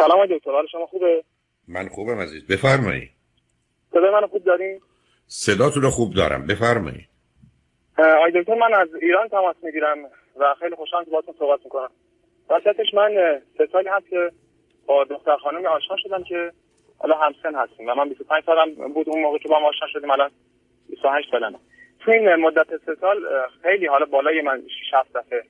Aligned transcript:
سلام 0.00 0.26
دکتر 0.26 0.50
حال 0.50 0.66
شما 0.66 0.86
خوبه؟ 0.86 1.24
من 1.68 1.88
خوبم 1.88 2.20
عزیز. 2.20 2.46
بفرمایید 2.46 3.10
صدای 3.90 4.10
منو 4.10 4.26
خوب 4.26 4.44
دارین؟ 4.44 4.80
صداتون 5.26 5.82
رو 5.82 5.90
خوب 5.90 6.14
دارم. 6.14 6.46
بفرمایید 6.46 7.08
آی 7.98 8.32
دکتر 8.34 8.54
من 8.54 8.74
از 8.74 8.88
ایران 9.02 9.28
تماس 9.28 9.56
می‌گیرم 9.62 9.98
و 10.36 10.54
خیلی 10.60 10.76
خوشحالم 10.76 11.04
که 11.04 11.10
باهاتون 11.10 11.34
صحبت 11.38 11.60
می‌کنم. 11.64 11.90
واسطش 12.48 12.94
من 12.94 13.40
سه 13.58 13.68
سالی 13.72 13.88
هست 13.88 14.08
که 14.10 14.30
با 14.86 15.04
دختر 15.04 15.36
خانمی 15.36 15.66
آشنا 15.66 15.96
شدم 15.96 16.22
که 16.22 16.52
حالا 16.98 17.18
همسن 17.18 17.54
هستیم 17.54 17.88
و 17.88 17.94
من 17.94 18.08
25 18.08 18.44
سالم 18.44 18.92
بود. 18.92 19.08
اون 19.08 19.22
موقع 19.22 19.38
که 19.38 19.48
با 19.48 19.58
هم 19.58 19.64
آشنا 19.64 19.88
شدیم 19.92 20.10
الان 20.10 20.30
28 20.88 21.30
سالمه. 21.30 21.58
تو 22.00 22.10
این 22.10 22.34
مدت 22.34 22.76
سه 22.86 22.94
سال 23.00 23.18
خیلی 23.62 23.86
حالا 23.86 24.06
بالای 24.06 24.42
من 24.42 24.62
6 24.66 24.94
7 24.94 25.16
دفعه 25.16 25.42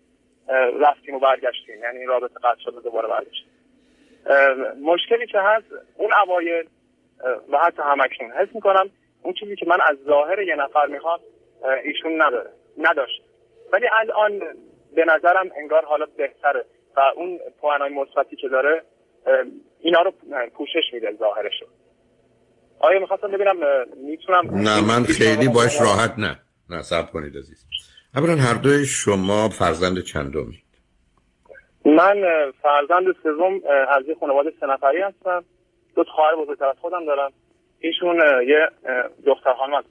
رفتیم 0.80 1.14
و 1.14 1.18
برگشتیم. 1.18 1.82
یعنی 1.82 1.98
این 1.98 2.08
رابطه 2.08 2.34
قطع 2.34 2.60
شده 2.64 2.80
دوباره 2.80 3.08
برگشتیم. 3.08 3.50
مشکلی 4.82 5.26
که 5.26 5.38
هست 5.40 5.66
اون 5.96 6.10
اوایل 6.26 6.68
و 7.52 7.58
حتی 7.58 7.82
همکنون. 7.82 8.32
حس 8.32 8.48
می‌کنم 8.54 8.90
اون 9.22 9.34
چیزی 9.40 9.56
که 9.56 9.66
من 9.66 9.78
از 9.90 9.96
ظاهر 10.06 10.42
یه 10.42 10.56
نفر 10.56 10.86
می‌خوام 10.86 11.18
ایشون 11.84 12.22
نداره 12.22 12.50
نداشت 12.78 13.22
ولی 13.72 13.86
الان 14.00 14.38
به 14.96 15.04
نظرم 15.04 15.50
انگار 15.56 15.84
حالا 15.84 16.06
بهتره 16.16 16.64
و 16.96 17.00
اون 17.16 17.38
پوانای 17.60 17.90
مثبتی 17.90 18.36
که 18.36 18.48
داره 18.48 18.82
اینا 19.80 20.02
رو 20.02 20.12
پوشش 20.54 20.92
میده 20.92 21.16
ظاهرشو. 21.18 21.66
آیا 22.80 23.00
می‌خواستم 23.00 23.28
ببینم 23.28 23.56
می‌تونم 23.96 24.42
نه 24.54 24.80
من 24.80 25.04
خیلی 25.04 25.48
باش 25.48 25.80
راحت 25.80 26.18
نه. 26.18 26.38
نه 26.70 26.82
صبر 26.82 27.10
کنید 27.10 27.36
عزیز. 27.36 27.66
اولا 28.16 28.36
هر 28.36 28.54
دوی 28.54 28.86
شما 28.86 29.48
فرزند 29.48 30.00
چندمی؟ 30.00 30.62
من 31.84 32.22
فرزند 32.62 33.16
سوم 33.22 33.60
از 33.88 34.08
یه 34.08 34.16
خانواده 34.20 34.52
سه 34.60 34.66
نفری 34.66 35.02
هستم. 35.02 35.44
دو 35.96 36.04
خواهر 36.04 36.36
بزرگتر 36.36 36.64
از 36.64 36.76
خودم 36.80 37.06
دارم. 37.06 37.32
ایشون 37.80 38.16
یه 38.46 38.68
دختر 39.26 39.54
خانم 39.54 39.74
از 39.74 39.84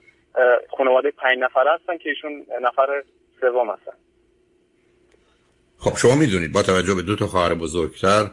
خانواده 0.78 1.12
پنج 1.12 1.40
نفر 1.40 1.66
هستن 1.74 1.98
که 1.98 2.10
ایشون 2.10 2.46
نفر 2.62 3.04
سوم 3.42 3.70
هستن. 3.70 3.92
خب 5.78 5.98
شما 5.98 6.16
می‌دونید 6.16 6.52
با 6.52 6.62
توجه 6.62 6.96
به 6.96 7.02
دو 7.02 7.16
تا 7.16 7.28
خواهر 7.28 7.54
بزرگتر 7.54 8.26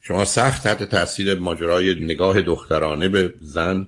شما 0.00 0.24
سخت 0.24 0.64
تحت 0.64 0.82
تاثیر 0.90 1.38
ماجرای 1.38 1.94
نگاه 2.00 2.42
دخترانه 2.42 3.08
به 3.08 3.34
زن 3.40 3.86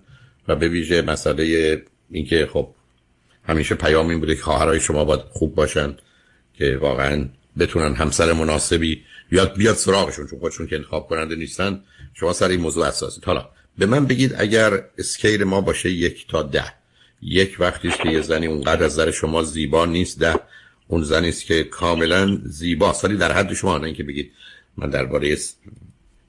و 0.48 0.56
به 0.56 0.68
ویژه 0.68 1.02
مسئله 1.02 1.76
اینکه 2.10 2.46
خب 2.46 2.68
همیشه 3.48 3.74
پیام 3.74 4.08
این 4.08 4.20
بوده 4.20 4.34
که 4.34 4.42
خواهرای 4.42 4.80
شما 4.80 5.04
باید 5.04 5.20
خوب 5.20 5.54
باشن 5.54 5.96
که 6.54 6.78
واقعا 6.80 7.24
بتونن 7.58 7.94
همسر 7.94 8.32
مناسبی 8.32 9.02
بیاد 9.30 9.56
بیاد 9.56 9.74
سراغشون 9.74 10.26
چون 10.26 10.38
خودشون 10.38 10.66
که 10.66 10.76
انتخاب 10.76 11.08
کننده 11.08 11.36
نیستن 11.36 11.80
شما 12.14 12.32
سر 12.32 12.48
این 12.48 12.60
موضوع 12.60 12.86
اساسید 12.86 13.24
حالا 13.24 13.48
به 13.78 13.86
من 13.86 14.06
بگید 14.06 14.34
اگر 14.38 14.84
اسکیل 14.98 15.44
ما 15.44 15.60
باشه 15.60 15.90
یک 15.90 16.28
تا 16.28 16.42
ده. 16.42 16.72
یک 17.22 17.56
وقتی 17.58 17.88
است 17.88 18.00
که 18.00 18.08
یه 18.08 18.20
زنی 18.20 18.46
اونقدر 18.46 18.84
از 18.84 18.92
نظر 18.92 19.10
شما 19.10 19.42
زیبا 19.42 19.86
نیست 19.86 20.18
ده 20.18 20.34
اون 20.88 21.02
زنی 21.02 21.28
است 21.28 21.44
که 21.44 21.64
کاملا 21.64 22.38
زیبا 22.44 22.96
ولی 23.04 23.16
در 23.16 23.32
حد 23.32 23.54
شما 23.54 23.78
نه 23.78 23.84
اینکه 23.84 24.02
بگید 24.02 24.32
من 24.76 24.90
درباره 24.90 25.36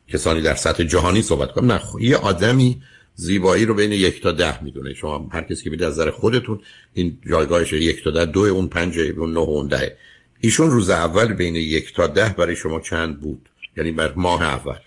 کسانی 0.08 0.42
در 0.42 0.56
سطح 0.56 0.84
جهانی 0.84 1.22
صحبت 1.22 1.52
کنم. 1.52 1.72
نه 1.72 1.82
یه 2.00 2.18
آدمی 2.18 2.82
زیبایی 3.16 3.66
رو 3.66 3.74
بین 3.74 3.92
یک 3.92 4.22
تا 4.22 4.32
ده 4.32 4.64
می‌دونه. 4.64 4.94
شما 4.94 5.30
هر 5.32 5.42
کسی 5.42 5.64
که 5.64 5.70
بید 5.70 5.84
از 5.84 5.94
نظر 5.94 6.12
خودتون 6.12 6.62
این 6.94 7.18
جایگاهش 7.30 7.74
یک 7.74 8.04
تا 8.04 8.12
ده 8.12 8.26
دو 8.26 8.40
اون 8.40 8.68
پنج 8.68 9.00
اون 9.00 9.34
نه 9.34 9.40
اون 9.40 9.68
ده 9.68 9.98
ایشون 10.42 10.72
روز 10.72 10.90
اول 10.90 11.34
بین 11.34 11.56
یک 11.56 11.94
تا 11.96 12.08
ده 12.08 12.36
برای 12.38 12.56
شما 12.56 12.80
چند 12.80 13.22
بود؟ 13.22 13.50
یعنی 13.78 13.92
بر 13.92 14.14
ماه 14.16 14.44
اول. 14.44 14.80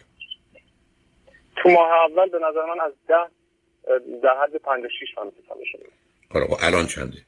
تو 1.56 1.68
ماه 1.68 1.90
اول 2.10 2.28
به 2.30 2.38
نظر 2.38 2.66
من 2.74 2.80
از 2.80 2.92
ده 3.08 3.30
در 4.22 4.34
حد 4.42 4.56
پنج 4.56 4.84
و 4.84 4.88
شیش 5.00 5.08
من 5.18 5.30
شده. 5.72 5.86
خب 6.30 6.56
الان 6.60 6.86
چنده؟ 6.86 7.18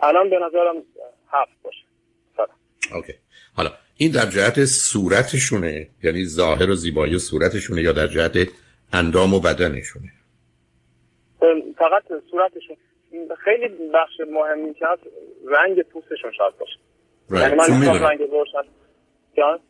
الان 0.00 0.30
به 0.30 0.36
نظرم 0.36 0.82
هفت 1.32 1.62
باشه. 1.62 1.84
اوکی. 2.94 3.12
حالا 3.56 3.70
این 3.96 4.12
در 4.12 4.26
جهت 4.26 4.64
صورتشونه؟ 4.64 5.88
یعنی 6.02 6.24
ظاهر 6.24 6.70
و 6.70 6.74
زیبایی 6.74 7.18
صورتشونه 7.18 7.82
یا 7.82 7.92
در 7.92 8.06
جهت 8.06 8.48
اندام 8.92 9.34
و 9.34 9.40
بدنشونه؟ 9.40 10.12
فقط 11.78 12.02
صورتشون. 12.30 12.76
خیلی 13.44 13.68
بخش 13.94 14.20
مهمی 14.32 14.74
که 14.74 14.86
هست 14.86 15.02
رنگ 15.46 15.82
پوستشون 15.82 16.32
شاید 16.38 16.54
باشه. 16.60 16.78
یعنی 17.30 17.54
من 17.54 18.02
رنگ 18.02 18.20
روشن 18.20 18.62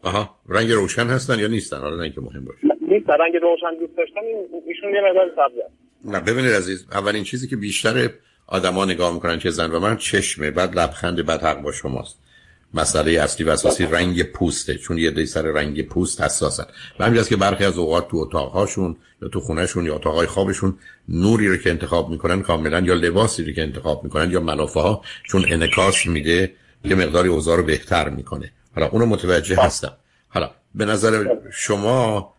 آها. 0.02 0.30
رنگ 0.48 0.72
روشن 0.72 1.06
هستن 1.06 1.38
یا 1.38 1.46
نیستن؟ 1.46 1.76
حالا 1.76 1.96
نه 1.96 2.12
مهم 2.16 2.44
باشه. 2.44 2.58
نیست 2.88 3.10
رنگ 3.10 3.36
روشن 3.42 3.78
دوست 3.80 3.96
داشتن 3.96 4.20
ایشون 4.66 4.94
یه 4.94 5.00
مقدار 5.00 5.30
سبزه 5.36 5.62
نه 6.04 6.20
ببینید 6.20 6.52
عزیز 6.52 6.86
اولین 6.92 7.24
چیزی 7.24 7.48
که 7.48 7.56
بیشتر 7.56 8.08
آدما 8.46 8.84
نگاه 8.84 9.14
می‌کنن 9.14 9.38
که 9.38 9.50
زن 9.50 9.70
و 9.70 9.80
من 9.80 9.96
چشمه 9.96 10.50
بعد 10.50 10.78
لبخند 10.78 11.26
بعد 11.26 11.40
حق 11.40 11.62
با 11.62 11.72
شماست. 11.72 12.27
مسئله 12.74 13.20
اصلی 13.20 13.46
و 13.46 13.50
اساسی 13.50 13.86
رنگ 13.86 14.22
پوسته 14.22 14.74
چون 14.74 14.98
یه 14.98 15.10
دی 15.10 15.26
سر 15.26 15.42
رنگ 15.42 15.88
پوست 15.88 16.20
حساسن. 16.22 16.64
و 16.98 17.04
همین 17.04 17.22
که 17.22 17.36
برخی 17.36 17.64
از 17.64 17.78
اوقات 17.78 18.08
تو 18.08 18.16
اتاقهاشون 18.16 18.96
یا 19.22 19.28
تو 19.28 19.40
خونهشون 19.40 19.86
یا 19.86 19.94
اتاقهای 19.94 20.26
خوابشون 20.26 20.78
نوری 21.08 21.48
رو 21.48 21.56
که 21.56 21.70
انتخاب 21.70 22.10
می‌کنن 22.10 22.42
کاملا 22.42 22.80
یا 22.80 22.94
لباسی 22.94 23.44
رو 23.44 23.52
که 23.52 23.62
انتخاب 23.62 24.04
می‌کنن 24.04 24.30
یا 24.30 24.40
ملافه 24.40 24.80
ها 24.80 25.02
چون 25.24 25.44
انکاس 25.48 26.06
میده 26.06 26.52
یه 26.84 26.94
مقداری 26.94 27.28
اوضاع 27.28 27.56
رو 27.56 27.62
بهتر 27.62 28.08
می‌کنه. 28.08 28.50
حالا 28.74 28.88
اونو 28.88 29.06
متوجه 29.06 29.56
هستم. 29.56 29.92
حالا 30.28 30.50
به 30.74 30.84
نظر 30.84 31.24
شما 31.52 32.34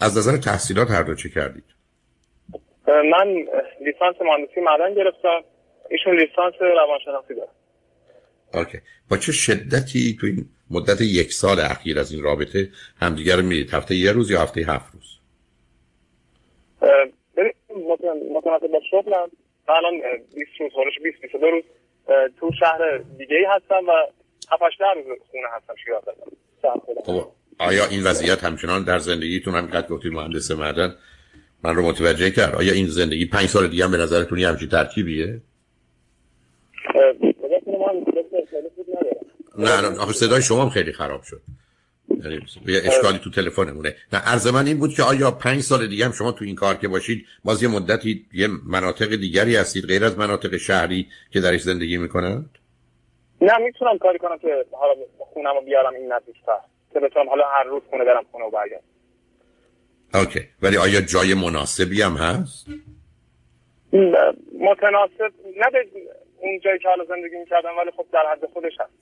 از 0.00 0.18
نظر 0.18 0.36
تحصیلات 0.36 0.90
هر 0.90 1.02
دو 1.02 1.14
چه 1.14 1.28
کردید؟ 1.28 1.64
من 2.86 3.34
لیسانس 3.84 4.16
مهندسی 4.20 4.60
معدن 4.60 4.94
گرفتم. 4.94 5.40
ایشون 5.90 6.20
لیسانس 6.20 6.54
روانشناسی 6.60 7.34
داره. 7.34 7.48
اوکی. 8.54 8.78
با 9.08 9.16
چه 9.16 9.32
شدتی 9.32 10.16
تو 10.20 10.26
این 10.26 10.48
مدت 10.70 11.00
یک 11.00 11.32
سال 11.32 11.60
اخیر 11.60 11.98
از 11.98 12.12
این 12.12 12.22
رابطه 12.22 12.68
همدیگر 13.00 13.40
می‌دید؟ 13.40 13.74
هفته 13.74 13.94
یه 13.94 14.12
روز 14.12 14.30
یا 14.30 14.42
هفته 14.42 14.60
هفت 14.60 14.94
روز؟ 14.94 15.16
متناسب 18.34 18.66
با 18.72 18.80
شغلم 18.90 19.28
الان 19.68 19.94
20 20.34 20.50
روز 20.60 20.72
حالش 20.74 20.94
20 21.04 21.20
22 21.22 21.46
روز 21.50 21.64
تو 22.40 22.50
شهر 22.60 22.98
دیگه 23.18 23.36
ای 23.36 23.44
هستم 23.56 23.88
و 23.88 23.92
7 24.52 24.62
روز 25.06 25.18
خونه 25.30 25.46
هستم 25.56 25.74
شیراز 25.84 26.02
خب 27.04 27.32
آیا 27.58 27.86
این 27.86 28.04
وضعیت 28.04 28.44
همچنان 28.44 28.84
در 28.84 28.98
زندگیتون 28.98 29.54
همینقدر 29.54 29.88
گفتید 29.88 30.12
مهندس 30.12 30.50
معدن؟ 30.50 30.94
من 31.64 31.74
رو 31.74 31.82
متوجه 31.82 32.30
کرد 32.30 32.54
آیا 32.54 32.72
این 32.72 32.86
زندگی 32.86 33.26
پنج 33.26 33.46
سال 33.46 33.68
دیگه 33.68 33.84
هم 33.84 33.90
به 33.90 33.96
نظرتون 33.96 34.38
یه 34.38 34.48
همچین 34.48 34.68
ترکیبیه؟ 34.68 35.40
نه 39.58 39.80
نه 39.80 39.98
آخه 39.98 40.12
صدای 40.12 40.42
شما 40.42 40.62
هم 40.62 40.70
خیلی 40.70 40.92
خراب 40.92 41.22
شد. 41.22 41.42
یعنی 42.08 42.40
یه 42.66 42.80
اشکالی 42.84 43.18
تو 43.18 43.30
تلفنمونه. 43.30 43.94
نه 44.12 44.18
عرض 44.18 44.46
من 44.46 44.66
این 44.66 44.78
بود 44.78 44.94
که 44.94 45.02
آیا 45.02 45.30
پنج 45.30 45.60
سال 45.60 45.86
دیگه 45.86 46.04
هم 46.04 46.12
شما 46.12 46.32
تو 46.32 46.44
این 46.44 46.54
کار 46.54 46.74
که 46.74 46.88
باشید 46.88 47.26
باز 47.44 47.62
یه 47.62 47.68
مدتی 47.68 48.26
یه 48.32 48.48
مناطق 48.66 49.16
دیگری 49.16 49.56
هستید 49.56 49.84
غیر 49.84 50.04
از 50.04 50.18
مناطق 50.18 50.56
شهری 50.56 51.06
که 51.30 51.40
درش 51.40 51.62
زندگی 51.62 51.96
می‌کنند 51.96 52.50
نه 53.40 53.58
می‌تونم 53.58 53.98
کاری 53.98 54.18
کنم 54.18 54.38
که 54.38 54.64
حالا 54.72 54.94
خونم 55.18 55.64
بیارم 55.64 55.94
این 55.94 56.12
نزدیکتر 56.12 56.58
که 56.92 57.00
بتونم 57.00 57.28
حالا 57.28 57.44
هر 57.48 57.64
روز 57.64 57.82
خونه 57.90 58.04
برم 58.04 58.24
خونه 58.30 58.44
و 58.44 58.50
برگردم. 58.50 58.82
اوکی 60.14 60.40
ولی 60.62 60.76
آیا 60.76 61.00
جای 61.00 61.34
مناسبی 61.34 62.02
هم 62.02 62.12
هست؟ 62.12 62.66
متناسب 64.60 65.34
نه 65.56 65.66
اون 66.40 66.60
جایی 66.60 66.78
که 66.78 66.88
حالا 66.88 67.04
زندگی 67.04 67.36
می‌کردم 67.36 67.78
ولی 67.78 67.90
خب 67.96 68.06
در 68.12 68.22
حد 68.32 68.46
خودش 68.52 68.72
هست 68.80 68.92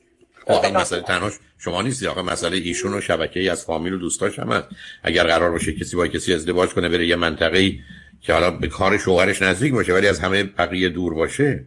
خب 0.46 0.64
این 0.64 0.76
مسئله 0.76 1.00
تنها 1.02 1.30
شما 1.58 1.82
نیستی. 1.82 2.06
آقا 2.06 2.22
مسئله 2.22 2.56
ایشون 2.56 2.94
و 2.94 3.00
شبکه 3.00 3.40
ای 3.40 3.48
از 3.48 3.66
فامیل 3.66 3.92
و 3.92 3.98
دوستاش 3.98 4.38
هم 4.38 4.48
هست. 4.48 4.68
اگر 5.04 5.24
قرار 5.24 5.50
باشه 5.50 5.72
کسی 5.72 5.96
با 5.96 6.06
کسی 6.06 6.34
ازدواج 6.34 6.75
کنه 6.75 6.88
بره 6.88 7.06
یه 7.06 7.16
منطقه 7.16 7.58
ای 7.58 7.78
که 8.20 8.32
حالا 8.32 8.50
به 8.50 8.69
کار 8.69 8.98
شوهرش 8.98 9.42
نزدیک 9.42 9.72
باشه 9.72 9.92
ولی 9.92 10.08
از 10.08 10.20
همه 10.20 10.44
بقیه 10.58 10.88
دور 10.88 11.14
باشه. 11.14 11.64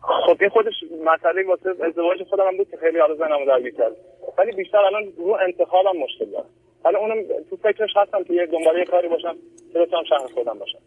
خب 0.00 0.36
این 0.40 0.50
خودش 0.50 0.74
مسئله 1.04 1.46
واسه 1.46 1.84
ازدواج 1.84 2.22
خودم 2.30 2.46
هم 2.46 2.56
بود 2.56 2.70
که 2.70 2.76
خیلی 2.76 2.98
حالا 2.98 3.14
زنمو 3.14 3.46
درگیر 3.46 3.74
کرد 3.74 3.92
ولی 4.38 4.52
بیشتر 4.52 4.78
الان 4.78 5.12
رو 5.16 5.38
انتخابم 5.46 5.96
مشکل 5.98 6.30
دارم 6.30 6.46
حالا 6.84 6.98
اونم 6.98 7.16
تو 7.50 7.56
فکرش 7.56 7.90
هستم 7.96 8.24
که 8.24 8.32
یه 8.32 8.46
دنبال 8.46 8.78
یه 8.78 8.84
کاری 8.84 9.08
باشم 9.08 9.36
که 9.72 9.78
بتونم 9.78 10.04
شهر 10.04 10.26
خودم 10.34 10.58
باشم. 10.58 10.78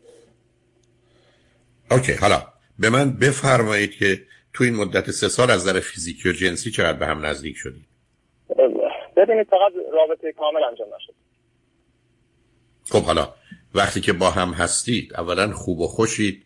اوکی 1.91 2.13
حالا 2.13 2.43
به 2.79 2.89
من 2.89 3.11
بفرمایید 3.11 3.91
که 3.91 4.21
تو 4.53 4.63
این 4.63 4.75
مدت 4.75 5.11
سه 5.11 5.29
سال 5.29 5.51
از 5.51 5.67
نظر 5.67 5.79
فیزیکی 5.79 6.29
و 6.29 6.31
جنسی 6.31 6.71
چقدر 6.71 6.97
به 6.97 7.05
هم 7.05 7.25
نزدیک 7.25 7.57
شدید 7.57 7.85
ببینید 9.17 9.47
فقط 9.47 9.71
رابطه 9.93 10.31
کامل 10.31 10.63
انجام 10.63 10.87
نشد. 10.95 11.13
خب 12.89 13.03
حالا 13.03 13.33
وقتی 13.75 14.01
که 14.01 14.13
با 14.13 14.29
هم 14.29 14.49
هستید 14.49 15.13
اولا 15.13 15.51
خوب 15.51 15.79
و 15.79 15.87
خوشید 15.87 16.43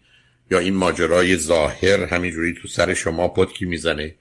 یا 0.52 0.60
این 0.60 0.74
ماجرای 0.74 1.38
ظاهر 1.38 2.04
همینجوری 2.04 2.54
تو 2.62 2.68
سر 2.68 2.94
شما 2.94 3.28
پتکی 3.28 3.66
می‌زنه 3.66 4.16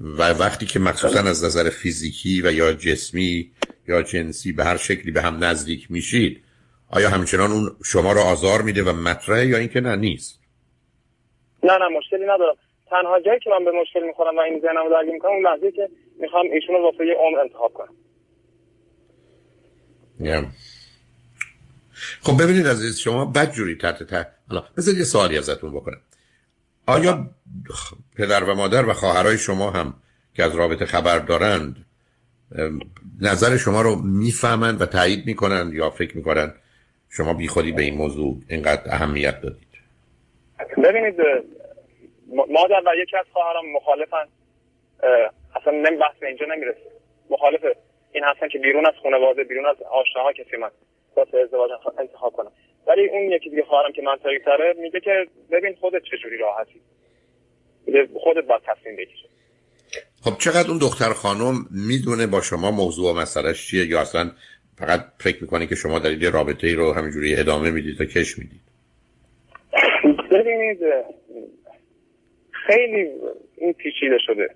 و 0.00 0.32
وقتی 0.32 0.66
که 0.66 0.78
مخصوصا 0.78 1.20
از 1.20 1.44
نظر 1.44 1.70
فیزیکی 1.70 2.42
و 2.42 2.52
یا 2.52 2.72
جسمی 2.72 3.50
یا 3.88 4.02
جنسی 4.02 4.52
به 4.52 4.64
هر 4.64 4.76
شکلی 4.76 5.10
به 5.10 5.22
هم 5.22 5.44
نزدیک 5.44 5.90
میشید 5.90 6.42
آیا 6.94 7.10
همچنان 7.10 7.50
اون 7.50 7.76
شما 7.84 8.12
رو 8.12 8.20
آزار 8.20 8.62
میده 8.62 8.82
و 8.82 8.92
مطرحه 8.92 9.46
یا 9.46 9.58
اینکه 9.58 9.80
نه 9.80 9.96
نیست؟ 9.96 10.40
نه 11.62 11.72
نه 11.72 11.98
مشکلی 11.98 12.24
ندارم. 12.24 12.54
تنها 12.90 13.20
جایی 13.20 13.40
که 13.40 13.50
من 13.50 13.64
به 13.64 13.70
مشکل 13.80 14.06
می‌خورم 14.06 14.36
و 14.36 14.40
این 14.40 14.60
ذهنمو 14.60 14.90
درگیر 14.90 15.12
می‌کنم 15.12 15.30
اون 15.32 15.46
لحظه 15.46 15.72
که 15.72 15.88
می‌خوام 16.20 16.46
ایشون 16.52 16.74
رو 16.74 16.82
واسه 16.82 17.06
یه 17.06 17.14
عمر 17.14 17.40
انتخاب 17.40 17.72
کنم. 17.72 17.94
yeah. 20.20 20.44
خب 22.22 22.42
ببینید 22.42 22.66
عزیز 22.66 22.98
شما 22.98 23.24
بدجوری 23.24 23.74
تحت 23.74 24.02
تحت 24.02 24.28
حالا 24.48 24.64
بذارید 24.76 24.98
یه 24.98 25.04
سوالی 25.04 25.38
ازتون 25.38 25.72
بکنم. 25.72 26.00
آیا 26.86 27.30
پدر 28.16 28.44
و 28.44 28.54
مادر 28.54 28.88
و 28.88 28.92
خواهرای 28.92 29.38
شما 29.38 29.70
هم 29.70 29.94
که 30.34 30.44
از 30.44 30.54
رابطه 30.56 30.86
خبر 30.86 31.18
دارند 31.18 31.86
نظر 33.20 33.56
شما 33.56 33.82
رو 33.82 33.96
می‌فهمند 33.96 34.80
و 34.80 34.86
تایید 34.86 35.26
می‌کنند 35.26 35.74
یا 35.74 35.90
فکر 35.90 36.16
می‌کنند 36.16 36.54
شما 37.16 37.34
بیخودی 37.34 37.72
به 37.72 37.82
این 37.82 37.94
موضوع 37.94 38.36
اینقدر 38.48 38.82
اهمیت 38.86 39.40
دادید. 39.40 39.68
ببینید 40.84 41.14
مادر 42.28 42.82
و 42.86 42.94
یکی 43.02 43.16
از 43.16 43.26
خواهرام 43.32 43.72
مخالفن. 43.72 44.28
اصلا 45.56 45.72
نمی 45.72 45.96
بحث 45.96 46.16
به 46.20 46.26
اینجا 46.26 46.46
نمی‌رسه. 46.46 46.90
مخالف 47.30 47.60
این 48.12 48.24
هستن 48.24 48.48
که 48.48 48.58
بیرون 48.58 48.86
از 48.86 48.94
خانواده 49.02 49.44
بیرون 49.44 49.66
از 49.66 49.76
آشناها 49.82 50.32
کسی 50.32 50.56
من. 50.56 50.70
واسه 51.16 51.38
ازدواج 51.38 51.70
انتخاب 51.98 52.32
کنم. 52.32 52.52
ولی 52.86 53.08
اون 53.08 53.32
یکی 53.32 53.50
دیگه 53.50 53.62
خواهرم 53.62 53.92
که 53.92 54.02
من 54.02 54.16
تره 54.44 54.74
میگه 54.78 55.00
که 55.00 55.26
ببین 55.50 55.74
خودت 55.80 56.02
چجوری 56.02 56.36
راحتی. 56.38 56.80
خودت 58.20 58.44
باید 58.44 58.62
تصمیم 58.66 58.96
بگیری. 58.96 59.28
خب 60.24 60.38
چقدر 60.38 60.68
اون 60.68 60.78
دختر 60.78 61.12
خانم 61.12 61.54
می‌دونه 61.70 62.26
با 62.26 62.40
شما 62.40 62.70
موضوع 62.70 63.10
و 63.10 63.20
مسئلهش 63.20 63.66
چیه 63.66 63.86
یا 63.86 64.00
اصلا 64.00 64.30
فقط 64.78 65.00
فکر 65.18 65.42
می‌کنی 65.42 65.66
که 65.66 65.74
شما 65.74 65.98
دارید 65.98 66.22
یه 66.22 66.30
رابطه 66.30 66.66
ای 66.66 66.74
رو 66.74 66.92
همینجوری 66.92 67.36
ادامه 67.36 67.70
می‌دید 67.70 68.00
و 68.00 68.04
کش 68.04 68.38
می‌دید؟ 68.38 68.60
ببینید 70.30 70.78
خیلی 72.66 73.10
این 73.56 73.72
پیچیده 73.72 74.18
شده. 74.26 74.54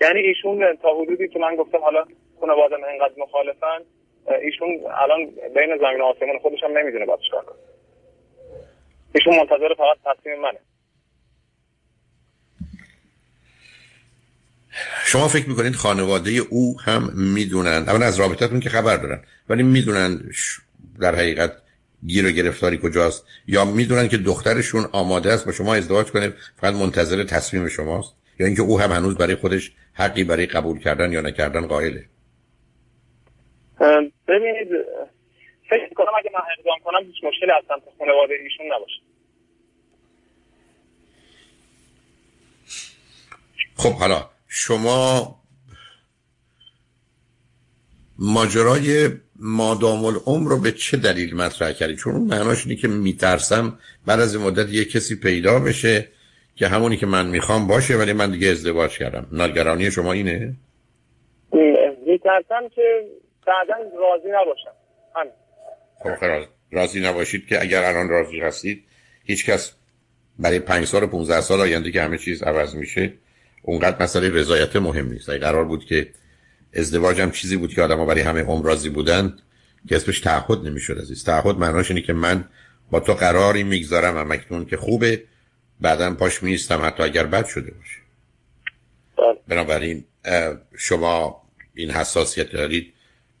یعنی 0.00 0.20
ایشون 0.20 0.76
تا 0.82 0.88
حدودی 1.02 1.28
که 1.28 1.38
من 1.38 1.56
گفتم 1.56 1.78
حالا 1.78 2.04
خانواده 2.40 2.76
من 2.76 2.88
اینقدر 2.88 3.14
مخالفن 3.18 3.78
ایشون 4.42 4.68
الان 5.02 5.26
بین 5.54 5.78
زمین 5.80 6.00
و 6.00 6.04
آسمان 6.04 6.38
خودش 6.42 6.58
هم 6.62 6.78
نمی‌دونه 6.78 7.06
باید 7.06 7.20
چیکار 7.20 7.44
کنه. 7.44 7.58
ایشون 9.14 9.36
منتظر 9.36 9.74
فقط 9.76 10.16
تصمیم 10.16 10.40
منه. 10.40 10.58
شما 15.04 15.28
فکر 15.28 15.48
می‌کنید 15.48 15.74
خانواده 15.74 16.30
او 16.50 16.80
هم 16.80 17.02
می‌دونن؟ 17.34 17.84
اما 17.88 18.04
از 18.04 18.20
رابطتون 18.20 18.60
که 18.60 18.68
خبر 18.68 18.96
دارن. 18.96 19.20
ولی 19.48 19.62
می‌دونن 19.62 20.20
در 21.00 21.14
حقیقت 21.14 21.52
گیر 22.06 22.26
و 22.26 22.30
گرفتاری 22.30 22.78
کجاست 22.82 23.26
یا 23.46 23.64
می‌دونن 23.64 24.08
که 24.08 24.16
دخترشون 24.16 24.84
آماده 24.92 25.32
است 25.32 25.46
با 25.46 25.52
شما 25.52 25.74
ازدواج 25.74 26.06
کنه 26.06 26.32
فقط 26.56 26.74
منتظر 26.74 27.24
تصمیم 27.24 27.68
شماست؟ 27.68 28.14
یا 28.40 28.46
اینکه 28.46 28.62
او 28.62 28.80
هم 28.80 28.92
هنوز 28.92 29.16
برای 29.16 29.34
خودش 29.34 29.72
حقی 29.92 30.24
برای 30.24 30.46
قبول 30.46 30.78
کردن 30.78 31.12
یا 31.12 31.20
نکردن 31.20 31.66
قائله؟ 31.66 32.04
ببینید 34.28 34.68
فکر 35.70 35.94
کنم 35.94 36.12
اگه 36.18 36.30
من 36.34 36.40
اقدام 36.58 36.78
کنم 36.84 37.06
هیچ 37.06 37.16
مشکلی 37.24 37.50
از 37.50 37.64
سمت 37.68 37.82
خانواده 37.98 38.34
ایشون 38.34 38.66
نباشه. 38.76 39.00
خب 43.76 43.92
حالا 43.92 44.30
شما 44.48 45.34
ماجرای 48.18 49.10
مادام 49.38 50.04
العمر 50.04 50.50
رو 50.50 50.60
به 50.60 50.72
چه 50.72 50.96
دلیل 50.96 51.36
مطرح 51.36 51.72
کردی؟ 51.72 51.96
چون 51.96 52.14
اون 52.14 52.26
معناش 52.26 52.66
اینه 52.66 52.80
که 52.80 52.88
میترسم 52.88 53.78
بعد 54.06 54.20
از 54.20 54.36
مدت 54.36 54.68
یه 54.68 54.84
کسی 54.84 55.16
پیدا 55.16 55.58
بشه 55.58 56.08
که 56.56 56.68
همونی 56.68 56.96
که 56.96 57.06
من 57.06 57.26
می‌خوام 57.26 57.66
باشه 57.66 57.96
ولی 57.96 58.12
من 58.12 58.30
دیگه 58.30 58.48
ازدواج 58.48 58.98
کردم. 58.98 59.26
نگرانی 59.32 59.90
شما 59.90 60.12
اینه؟ 60.12 60.54
میترسم 62.06 62.68
که 62.74 63.06
بعدا 63.46 63.74
راضی 63.98 64.28
نباشم. 64.28 64.70
خب 66.02 66.24
راضی. 66.72 67.00
نباشید 67.00 67.46
که 67.46 67.62
اگر 67.62 67.84
الان 67.84 68.08
راضی 68.08 68.40
هستید 68.40 68.84
هیچکس 69.24 69.74
برای 70.38 70.58
پنج 70.58 70.84
سال 70.84 71.02
و 71.02 71.06
15 71.06 71.40
سال 71.40 71.60
آینده 71.60 71.92
که 71.92 72.02
همه 72.02 72.18
چیز 72.18 72.42
عوض 72.42 72.74
میشه 72.74 73.12
اونقدر 73.62 74.02
مسئله 74.02 74.30
رضایت 74.34 74.76
مهم 74.76 75.08
نیست. 75.08 75.28
اگه 75.28 75.38
قرار 75.38 75.64
بود 75.64 75.84
که 75.84 76.08
ازدواج 76.74 77.20
هم 77.20 77.30
چیزی 77.30 77.56
بود 77.56 77.74
که 77.74 77.82
آدم 77.82 78.06
برای 78.06 78.20
همه 78.20 78.42
عمر 78.42 78.66
راضی 78.66 78.88
بودن 78.88 79.38
که 79.88 79.96
اسمش 79.96 80.20
تعهد 80.20 80.58
نمی‌شد 80.58 80.98
عزیز. 80.98 81.24
تعهد 81.24 81.56
معناش 81.56 81.90
اینه 81.90 82.02
که 82.02 82.12
من 82.12 82.44
با 82.90 83.00
تو 83.00 83.14
قراری 83.14 83.62
می‌گذارم 83.62 84.16
و 84.16 84.24
مکنون 84.24 84.64
که 84.64 84.76
خوبه 84.76 85.24
بعدا 85.80 86.14
پاش 86.14 86.42
میستم 86.42 86.80
حتی 86.84 87.02
اگر 87.02 87.26
بد 87.26 87.46
شده 87.46 87.70
باشه. 87.70 88.00
بله. 89.18 89.38
بنابراین 89.48 90.04
شما 90.76 91.42
این 91.74 91.90
حساسیت 91.90 92.52
دارید. 92.52 92.92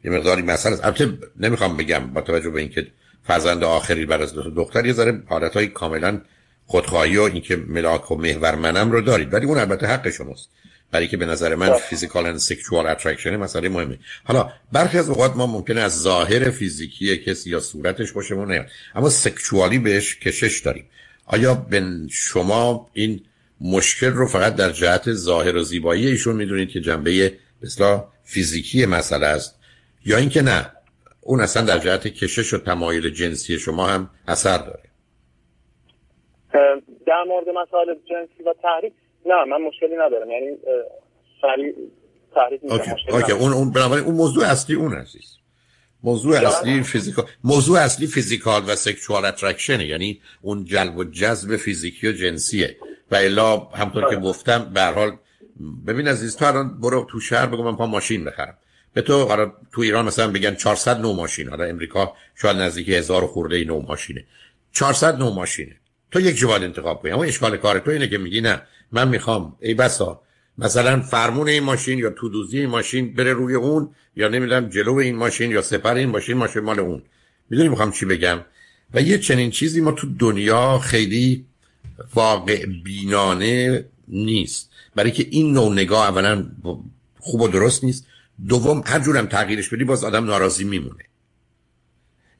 یه 0.04 0.10
مقداری 0.10 0.42
مثلا 0.42 0.76
البته 0.82 1.18
نمی‌خوام 1.40 1.76
بگم 1.76 2.06
با 2.06 2.20
توجه 2.20 2.50
به 2.50 2.60
اینکه 2.60 2.86
فرزند 3.22 3.64
آخری 3.64 4.06
بر 4.06 4.22
از 4.22 4.34
دختر 4.34 4.86
یه 4.86 4.92
ذره 4.92 5.22
حالتهای 5.26 5.66
کاملا 5.66 6.20
خودخواهی 6.66 7.16
و 7.16 7.22
اینکه 7.22 7.56
ملاک 7.56 8.10
و 8.10 8.16
محور 8.16 8.54
منم 8.54 8.90
رو 8.90 9.00
دارید. 9.00 9.34
ولی 9.34 9.46
اون 9.46 9.58
البته 9.58 9.86
حق 9.86 10.10
شماست. 10.10 10.48
برای 10.90 11.08
که 11.08 11.16
به 11.16 11.26
نظر 11.26 11.54
من 11.54 11.72
physical 11.72 12.26
and 12.26 12.36
sexual 12.36 12.86
attraction 12.86 13.36
مسئله 13.36 13.68
مهمه. 13.68 13.98
حالا 14.24 14.52
برخی 14.72 14.98
از 14.98 15.08
اوقات 15.08 15.36
ما 15.36 15.46
ممکنه 15.46 15.80
از 15.80 16.02
ظاهر 16.02 16.50
فیزیکی 16.50 17.16
کسی 17.16 17.50
یا 17.50 17.60
صورتش 17.60 18.12
خوشمون 18.12 18.52
نیاد. 18.52 18.66
اما 18.94 19.08
سکشوالی 19.08 19.78
بهش 19.78 20.18
کشش 20.18 20.60
داریم. 20.60 20.84
آیا 21.26 21.54
به 21.54 21.82
شما 22.10 22.90
این 22.92 23.20
مشکل 23.60 24.10
رو 24.10 24.26
فقط 24.26 24.56
در 24.56 24.70
جهت 24.70 25.12
ظاهر 25.12 25.56
و 25.56 25.62
زیبایی 25.62 26.06
ایشون 26.06 26.36
می‌دونید 26.36 26.68
که 26.68 26.80
جنبه 26.80 27.32
مثلا 27.62 28.04
فیزیکی 28.24 28.86
مسئله 28.86 29.26
است؟ 29.26 29.58
یا 30.04 30.16
اینکه 30.16 30.42
نه 30.42 30.72
اون 31.20 31.40
اصلا 31.40 31.62
در 31.62 31.78
جهت 31.78 32.08
کشش 32.08 32.54
و 32.54 32.58
تمایل 32.58 33.10
جنسی 33.10 33.58
شما 33.58 33.86
هم 33.86 34.10
اثر 34.28 34.58
داره؟ 34.58 34.82
در 37.06 37.24
مورد 37.28 37.46
مسائل 37.48 37.94
جنسی 37.94 38.42
و 38.42 38.54
تحریک 38.62 38.92
نه 39.28 39.44
من 39.44 39.66
مشکلی 39.66 39.96
ندارم. 39.96 40.30
یعنی 40.30 40.56
سریع 41.42 41.74
تحریک 42.34 42.60
okay. 43.08 43.32
اون 43.32 43.52
اون 43.52 43.72
بنابراین 43.72 44.04
اون 44.04 44.14
موضوع 44.14 44.44
اصلی 44.44 44.76
اون 44.76 44.94
عزیز. 44.94 45.36
موضوع 46.02 46.36
اصلی 46.36 46.82
physical 46.82 47.26
موضوع 47.44 47.78
اصلی 47.78 48.06
physical 48.06 48.62
و 48.68 48.76
sexual 48.76 49.24
attraction 49.24 49.80
ه 49.80 49.86
یعنی 49.86 50.20
اون 50.42 50.64
جلب 50.64 50.96
و 50.96 51.04
جذب 51.04 51.56
فیزیکی 51.56 52.08
و 52.08 52.12
جنسیه. 52.12 52.76
و 53.10 53.16
الا 53.16 53.56
همونطور 53.58 54.10
که 54.10 54.16
گفتم 54.16 54.70
به 54.74 54.82
حال 54.82 55.16
ببین 55.86 56.08
عزیز 56.08 56.36
تو 56.36 56.44
الان 56.44 56.80
برو 56.80 57.06
تو 57.10 57.20
شهر 57.20 57.46
بگو 57.46 57.62
من 57.62 57.76
پا 57.76 57.86
ماشین 57.86 58.24
بخرم. 58.24 58.58
به 58.94 59.02
تو 59.02 59.24
حالا 59.24 59.52
تو 59.72 59.80
ایران 59.80 60.04
مثلا 60.04 60.32
بگن 60.32 60.54
400 60.54 61.00
نو 61.00 61.12
ماشین. 61.12 61.48
حالا 61.48 61.64
امریکا 61.64 62.12
شاید 62.34 62.56
نزدیک 62.56 62.88
هزار 62.88 63.26
خورده 63.26 63.64
نو 63.64 63.80
ماشینه. 63.80 64.24
400 64.72 65.18
نو 65.18 65.30
ماشینه. 65.30 65.76
تو 66.10 66.20
یک 66.20 66.36
جواد 66.36 66.62
انتخاب 66.62 67.02
کنی. 67.02 67.12
اما 67.12 67.24
اشکال 67.24 67.56
کار 67.56 67.78
تو 67.78 67.90
اینه 67.90 68.08
که 68.08 68.18
میگی 68.18 68.40
نه. 68.40 68.62
من 68.92 69.08
می‌خوام. 69.08 69.56
ای 69.60 69.74
بسا 69.74 70.20
مثلا 70.58 71.00
فرمون 71.00 71.48
این 71.48 71.62
ماشین 71.62 71.98
یا 71.98 72.10
تو 72.10 72.28
دوزی 72.28 72.58
این 72.58 72.68
ماشین 72.68 73.14
بره 73.14 73.32
روی 73.32 73.54
اون 73.54 73.90
یا 74.16 74.28
نمی‌دونم 74.28 74.68
جلو 74.68 74.94
این 74.94 75.16
ماشین 75.16 75.50
یا 75.50 75.62
سپر 75.62 75.94
این 75.94 76.08
ماشین 76.08 76.36
ماشین 76.36 76.62
مال 76.62 76.80
اون. 76.80 77.02
می‌دونی 77.50 77.68
می‌خوام 77.68 77.92
چی 77.92 78.06
بگم؟ 78.06 78.38
و 78.94 79.02
یه 79.02 79.18
چنین 79.18 79.50
چیزی 79.50 79.80
ما 79.80 79.92
تو 79.92 80.06
دنیا 80.18 80.78
خیلی 80.78 81.46
واقع 82.14 82.66
بینانه 82.66 83.84
نیست. 84.08 84.70
برای 84.94 85.10
که 85.10 85.26
این 85.30 85.52
نوع 85.52 85.72
نگاه 85.72 86.08
اولا 86.08 86.46
خوب 87.20 87.40
و 87.40 87.48
درست 87.48 87.84
نیست. 87.84 88.06
دوم 88.48 88.82
هر 88.86 89.00
جورم 89.00 89.26
تغییرش 89.26 89.68
بدی 89.68 89.84
باز 89.84 90.04
آدم 90.04 90.24
ناراضی 90.24 90.64
میمونه. 90.64 91.04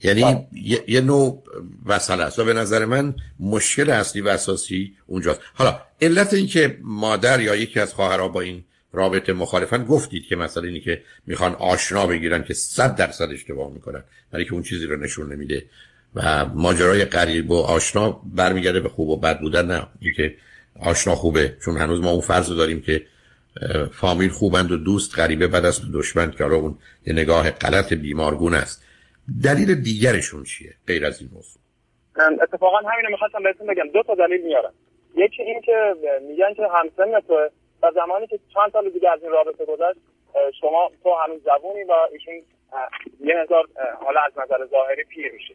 یعنی 0.02 0.47
یه،, 0.52 0.85
یه 0.88 1.00
نوع 1.00 1.43
مسئله 1.87 2.25
است 2.25 2.38
و 2.38 2.45
به 2.45 2.52
نظر 2.52 2.85
من 2.85 3.14
مشکل 3.40 3.90
اصلی 3.90 4.23
و 4.23 4.28
اساسی 4.28 4.95
اونجاست. 5.07 5.40
حالا 5.55 5.81
علت 6.02 6.35
این 6.35 6.47
که 6.47 6.78
مادر 6.83 7.40
یا 7.40 7.57
یکی 7.57 7.81
از 7.81 7.95
خواهرها 7.95 8.28
با 8.28 8.40
این 8.40 8.64
رابطه 8.93 9.33
مخالفن 9.33 9.85
گفتید 9.85 10.26
که 10.26 10.37
مثلا 10.37 10.62
اینی 10.62 10.81
که 10.81 11.02
می‌خوان 11.26 11.55
آشنا 11.55 12.07
بگیرن 12.07 12.45
که 12.45 12.55
صد 12.55 12.97
درصد 12.97 13.28
اشتباه 13.31 13.73
می‌کنن 13.73 14.02
برای 14.31 14.45
که 14.45 14.52
اون 14.52 14.62
چیزی 14.62 14.87
رو 14.87 14.97
نشون 14.97 15.33
نمیده 15.33 15.64
و 16.14 16.47
ماجرای 16.47 17.05
قریب 17.05 17.50
و 17.50 17.62
آشنا 17.62 18.11
برمیگرده 18.11 18.81
به 18.81 18.88
خوب 18.88 19.09
و 19.09 19.17
بد 19.17 19.40
بودن 19.40 19.67
نه. 19.67 19.87
اینکه 20.00 20.35
آشنا 20.81 21.14
خوبه 21.14 21.57
چون 21.64 21.76
هنوز 21.76 22.00
ما 22.00 22.11
اون 22.11 22.21
فرض 22.21 22.49
داریم 22.49 22.81
که 22.81 23.07
فامیل 23.93 24.31
خوبند 24.31 24.73
و 24.73 24.76
دوست 24.76 25.19
غریبه 25.19 25.47
بد 25.47 25.64
است 25.64 25.85
و 25.85 25.87
دشمن 25.93 26.31
که 26.31 26.45
اون 26.45 26.78
یه 27.07 27.12
نگاه 27.12 27.50
غلط 27.50 27.93
بیمارگون 27.93 28.55
است. 28.55 28.83
دلیل 29.44 29.75
دیگرشون 29.75 30.42
چیه 30.42 30.75
غیر 30.87 31.06
از 31.06 31.20
این 31.20 31.30
موضوع؟ 31.32 31.62
اتفاقا 32.42 32.76
همین 32.76 33.04
رو 33.04 33.11
می‌خواستم 33.11 33.42
بهتون 33.42 33.66
بگم. 33.66 33.88
دو 33.88 34.02
تا 34.02 34.14
دلیل 34.14 34.42
میارم. 34.44 34.73
یکی 35.16 35.42
این 35.42 35.61
که 35.61 35.94
میگن 36.23 36.54
که 36.54 36.62
همسن 36.75 37.20
تو 37.20 37.35
و 37.82 37.92
زمانی 37.94 38.26
که 38.26 38.38
چند 38.54 38.73
سال 38.73 38.90
دیگه 38.90 39.11
از 39.11 39.23
این 39.23 39.32
رابطه 39.32 39.64
گذشت 39.64 39.99
شما 40.61 40.90
تو 41.02 41.14
هنوز 41.25 41.40
جوونی 41.44 41.85
و 41.85 41.92
ایشون 42.12 42.35
یه 43.20 43.35
هزار 43.42 43.64
حالا 44.04 44.20
از 44.20 44.32
نظر 44.32 44.66
ظاهری 44.66 45.04
پیر 45.04 45.32
میشه. 45.32 45.54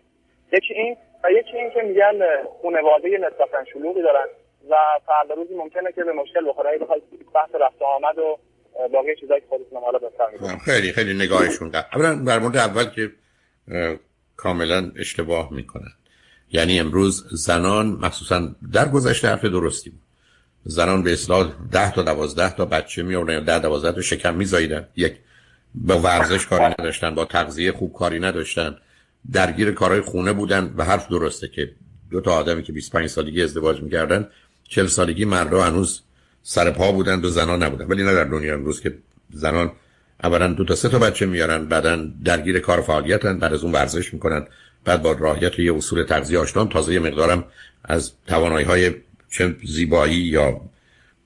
یکی 0.53 0.73
این 0.73 0.97
و 1.23 1.31
یکی 1.31 1.57
این 1.57 1.69
که 1.69 1.81
میگن 1.81 2.19
خانواده 2.61 3.17
نسبتا 3.17 3.65
شلوغی 3.73 4.01
دارن 4.01 4.25
و 4.69 4.75
فردا 5.05 5.35
روزی 5.35 5.55
ممکنه 5.55 5.91
که 5.91 6.03
به 6.03 6.13
مشکل 6.13 6.49
بخوره. 6.49 6.69
اگه 6.69 6.79
بخواید 6.79 7.03
بحث 7.33 7.49
رفت 7.55 7.81
آمد 7.81 8.17
و 8.17 8.39
باقی 8.93 9.15
چیزایی 9.15 9.41
که 9.41 9.47
خودتون 9.47 9.81
حالا 9.81 9.99
بفهمید 9.99 10.59
خیلی 10.65 10.91
خیلی 10.91 11.13
نگاهشون 11.13 11.71
اولا 11.75 12.15
در 12.27 12.39
مورد 12.39 12.57
اول 12.57 12.85
که 12.95 13.11
کاملا 14.35 14.91
اشتباه 14.95 15.53
می‌کنن. 15.53 15.91
یعنی 16.51 16.79
امروز 16.79 17.25
زنان 17.31 17.87
مخصوصا 17.87 18.55
در 18.71 18.89
گذشته 18.89 19.27
حرف 19.27 19.45
درستی 19.45 19.89
بود. 19.89 20.01
زنان 20.65 21.03
به 21.03 21.13
اصلاح 21.13 21.53
ده 21.71 21.91
تا 21.91 22.01
دوازده 22.01 22.55
تا 22.55 22.65
بچه 22.65 23.03
می 23.03 23.13
یا 23.13 23.39
ده 23.39 23.59
دوازده 23.59 23.91
تا 23.91 24.01
شکم 24.01 24.35
می 24.35 24.45
زایدن. 24.45 24.87
یک 24.95 25.15
با 25.75 25.99
ورزش 25.99 26.45
کاری 26.47 26.75
نداشتن 26.79 27.15
با 27.15 27.25
تغذیه 27.25 27.71
خوب 27.71 27.93
کاری 27.93 28.19
نداشتن. 28.19 28.75
درگیر 29.31 29.71
کارهای 29.71 30.01
خونه 30.01 30.33
بودن 30.33 30.73
و 30.77 30.83
حرف 30.83 31.07
درسته 31.07 31.47
که 31.47 31.71
دو 32.11 32.21
تا 32.21 32.33
آدمی 32.33 32.63
که 32.63 32.73
25 32.73 33.09
سالگی 33.09 33.43
ازدواج 33.43 33.81
می‌کردن 33.81 34.27
40 34.69 34.87
سالگی 34.87 35.25
مردا 35.25 35.63
هنوز 35.63 36.01
سر 36.43 36.71
پا 36.71 36.91
بودن 36.91 37.25
و 37.25 37.29
زنان 37.29 37.63
نبودن. 37.63 37.85
ولی 37.85 38.03
نه 38.03 38.13
در 38.13 38.23
دنیا 38.23 38.53
امروز 38.53 38.81
که 38.81 38.97
زنان 39.33 39.71
اولا 40.23 40.47
دو 40.47 40.63
تا 40.65 40.75
سه 40.75 40.89
تا 40.89 40.99
بچه 40.99 41.25
میارن 41.25 41.65
بعدا 41.65 41.95
درگیر 42.25 42.59
کار 42.59 42.81
فعالیتن 42.81 43.39
بعد 43.39 43.53
از 43.53 43.63
اون 43.63 43.73
ورزش 43.73 44.13
می‌کنن 44.13 44.47
بعد 44.85 45.01
با 45.01 45.11
راهیت 45.11 45.59
یه 45.59 45.75
اصول 45.75 46.03
تغذیه 46.03 46.39
آشنا 46.39 46.65
تازه 46.65 46.93
یه 46.93 46.99
مقدارم 46.99 47.45
از 47.83 48.11
توانایی 48.27 48.65
های 48.65 48.91
چه 49.31 49.55
زیبایی 49.63 50.15
یا 50.15 50.61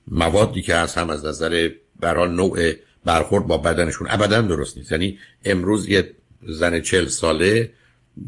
موادی 0.08 0.62
که 0.62 0.74
هست 0.74 0.98
هم 0.98 1.10
از 1.10 1.24
نظر 1.26 1.70
برای 2.00 2.28
نوع 2.28 2.72
برخورد 3.04 3.46
با 3.46 3.58
بدنشون 3.58 4.06
ابدا 4.10 4.40
درست 4.40 4.76
نیست. 4.76 4.92
یعنی 4.92 5.18
امروز 5.44 5.88
یه 5.88 6.14
زن 6.48 6.80
چل 6.80 7.06
ساله 7.06 7.70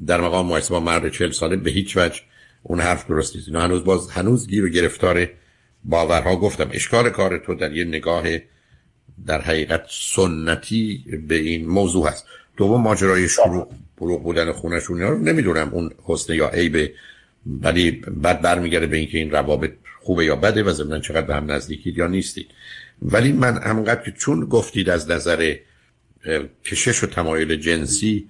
در 0.06 0.20
مقام 0.20 0.46
مقایسه 0.46 0.70
با 0.70 0.80
مرد 0.80 1.12
چل 1.12 1.30
ساله 1.30 1.56
به 1.56 1.70
هیچ 1.70 1.96
وجه 1.96 2.20
اون 2.62 2.80
حرف 2.80 3.06
درست 3.06 3.36
نیست. 3.36 3.48
هنوز 3.48 3.84
باز 3.84 4.10
هنوز 4.10 4.48
گیر 4.48 4.64
و 4.64 4.68
گرفتار 4.68 5.28
باورها 5.84 6.36
گفتم. 6.36 6.68
اشکال 6.72 7.10
کار 7.10 7.38
تو 7.38 7.54
در 7.54 7.72
یه 7.72 7.84
نگاه 7.84 8.24
در 9.26 9.40
حقیقت 9.40 9.84
سنتی 9.90 11.04
به 11.28 11.34
این 11.34 11.68
موضوع 11.68 12.08
هست. 12.08 12.26
دوم 12.56 12.80
ماجرای 12.80 13.28
شروع 13.28 13.68
بروغ 13.98 14.22
بودن 14.22 14.52
خونشون 14.52 15.00
رو 15.00 15.18
نمی‌دونم 15.18 15.68
اون 15.68 15.90
حسن 16.04 16.34
یا 16.34 16.48
عیب 16.48 16.90
ولی 17.46 17.90
بعد 17.90 18.42
برمیگرده 18.42 18.86
به 18.86 18.96
اینکه 18.96 19.18
این 19.18 19.30
روابط 19.30 19.72
خوبه 20.00 20.24
یا 20.24 20.36
بده 20.36 20.62
و 20.62 20.72
ضمن 20.72 21.00
چقدر 21.00 21.26
به 21.26 21.34
هم 21.34 21.50
نزدیکید 21.50 21.98
یا 21.98 22.06
نیستید. 22.06 22.46
ولی 23.02 23.32
من 23.32 23.62
همقدر 23.62 24.02
که 24.02 24.10
چون 24.10 24.40
گفتید 24.44 24.90
از 24.90 25.10
نظر 25.10 25.56
کشش 26.64 27.04
و 27.04 27.06
تمایل 27.06 27.56
جنسی 27.56 28.28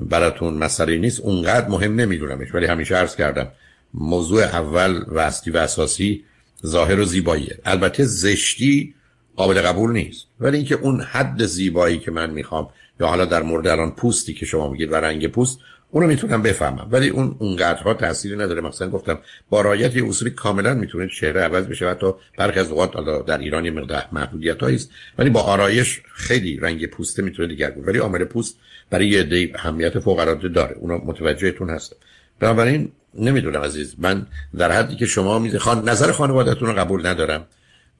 براتون 0.00 0.54
مسئله 0.54 0.98
نیست 0.98 1.20
اونقدر 1.20 1.68
مهم 1.68 2.00
نمیدونمش 2.00 2.54
ولی 2.54 2.66
همیشه 2.66 2.94
عرض 2.94 3.16
کردم 3.16 3.48
موضوع 3.94 4.42
اول 4.42 5.04
و 5.08 5.18
اصلی 5.18 5.52
و 5.52 5.56
اساسی 5.56 6.24
ظاهر 6.66 7.00
و 7.00 7.04
زیباییه. 7.04 7.58
البته 7.64 8.04
زشتی 8.04 8.94
قابل 9.36 9.60
قبول 9.60 9.92
نیست. 9.92 10.26
ولی 10.40 10.56
اینکه 10.56 10.74
اون 10.74 11.00
حد 11.00 11.44
زیبایی 11.44 11.98
که 11.98 12.10
من 12.10 12.30
می‌خوام 12.30 12.68
یا 13.00 13.06
حالا 13.06 13.24
در 13.24 13.42
مورد 13.42 13.66
الان 13.66 13.90
پوستی 13.90 14.34
که 14.34 14.46
شما 14.46 14.70
میگید 14.70 14.92
و 14.92 14.94
رنگ 14.94 15.26
پوست 15.26 15.58
اونو 15.90 16.06
می‌تونم 16.06 16.42
بفهمم. 16.42 16.88
ولی 16.90 17.08
اون 17.08 17.36
اونقدرها 17.38 17.94
تأثیری 17.94 18.36
نداره. 18.36 18.60
مثلا 18.60 18.90
گفتم 18.90 19.18
با 19.50 19.60
رعایت 19.60 19.96
یه 19.96 20.08
اصولی 20.08 20.30
کاملا 20.30 20.74
می‌تونه 20.74 21.08
چهره 21.08 21.40
عوض 21.40 21.64
بشه 21.66 21.88
حتی 21.88 22.12
برخی 22.38 22.60
از 22.60 22.70
اوقات 22.70 23.26
در 23.26 23.38
ایران 23.38 23.64
یه 23.64 23.70
مقدار 23.70 24.02
محدودیت 24.12 24.62
است. 24.62 24.90
ولی 25.18 25.30
با 25.30 25.40
آرایش 25.40 26.00
خیلی 26.14 26.56
رنگ 26.56 26.86
پوسته 26.86 27.22
می‌تونه 27.22 27.48
دیگر 27.48 27.70
بود 27.70 27.88
ولی 27.88 27.98
عامل 27.98 28.24
پوست 28.24 28.56
برای 28.90 29.08
یه 29.08 29.22
دی 29.22 29.52
اهمیت 29.54 29.98
فوق 29.98 30.18
العاده 30.18 30.48
داره. 30.48 30.76
اونا 30.76 30.98
متوجهتون 30.98 31.70
هستم 31.70 31.96
بنابراین 32.40 32.92
نمی‌دونم 33.14 33.60
عزیز 33.60 33.94
من 33.98 34.26
در 34.58 34.72
حدی 34.72 34.96
که 34.96 35.06
شما 35.06 35.38
میده 35.38 35.58
خان... 35.58 35.88
نظر 35.88 36.12
خانوادهتون 36.12 36.68
رو 36.68 36.74
قبول 36.74 37.06
ندارم. 37.06 37.46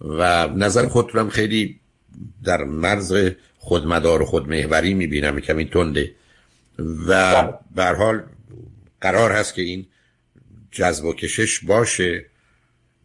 و 0.01 0.49
نظر 0.49 0.87
خودتونم 0.87 1.31
خیلی 1.31 1.81
در 2.45 2.65
مرز 2.65 3.15
خودمدار 3.59 4.23
و 4.23 4.25
خودمهوری 4.25 4.95
می‌بینم 4.95 5.41
کمی 5.41 5.65
تنده. 5.65 6.13
و 7.09 7.45
به 7.75 7.85
حال 7.85 8.23
قرار 9.01 9.33
هست 9.33 9.55
که 9.55 9.63
این 9.63 9.87
جذب 10.71 11.05
و 11.05 11.13
کشش 11.13 11.65
باشه. 11.65 12.25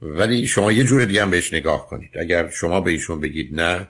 ولی 0.01 0.48
شما 0.48 0.71
یه 0.71 0.83
جور 0.83 1.05
دیگه 1.05 1.21
هم 1.21 1.31
بهش 1.31 1.53
نگاه 1.53 1.88
کنید. 1.88 2.10
اگر 2.19 2.50
شما 2.50 2.81
به 2.81 2.91
ایشون 2.91 3.19
بگید 3.19 3.55
نه 3.55 3.88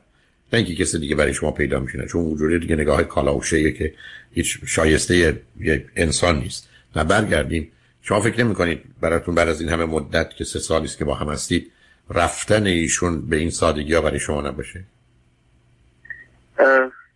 نه 0.54 0.60
اینکه 0.60 0.76
کسی 0.76 1.00
دیگه 1.00 1.16
برای 1.16 1.34
شما 1.34 1.52
پیدا 1.52 1.80
میشه 1.80 2.06
چون 2.06 2.22
اون 2.22 2.60
دیگه 2.60 2.76
نگاه 2.76 3.04
کالاوشه 3.04 3.72
که 3.72 3.94
هیچ 4.32 4.60
شایسته 4.66 5.42
یه 5.60 5.86
انسان 5.96 6.40
نیست. 6.40 6.70
و 6.96 7.04
برگردیم. 7.04 7.72
شما 8.02 8.22
فکر 8.22 8.44
نمی 8.44 8.56
کنید 8.56 8.82
براتون 9.02 9.36
بعد 9.36 9.48
از 9.48 9.62
این 9.62 9.70
همه 9.70 9.86
مدت 9.86 10.36
که 10.36 10.44
سه 10.44 10.60
سالی 10.60 10.86
است 10.86 10.98
که 10.98 11.06
با 11.06 11.16
هم 11.16 11.30
هستید 11.30 11.72
رفتن 12.10 12.66
ایشون 12.66 13.30
به 13.30 13.38
این 13.38 13.50
سادگی 13.50 13.94
ها 13.94 14.02
برای 14.02 14.20
شما 14.20 14.42
نباشه؟ 14.42 14.84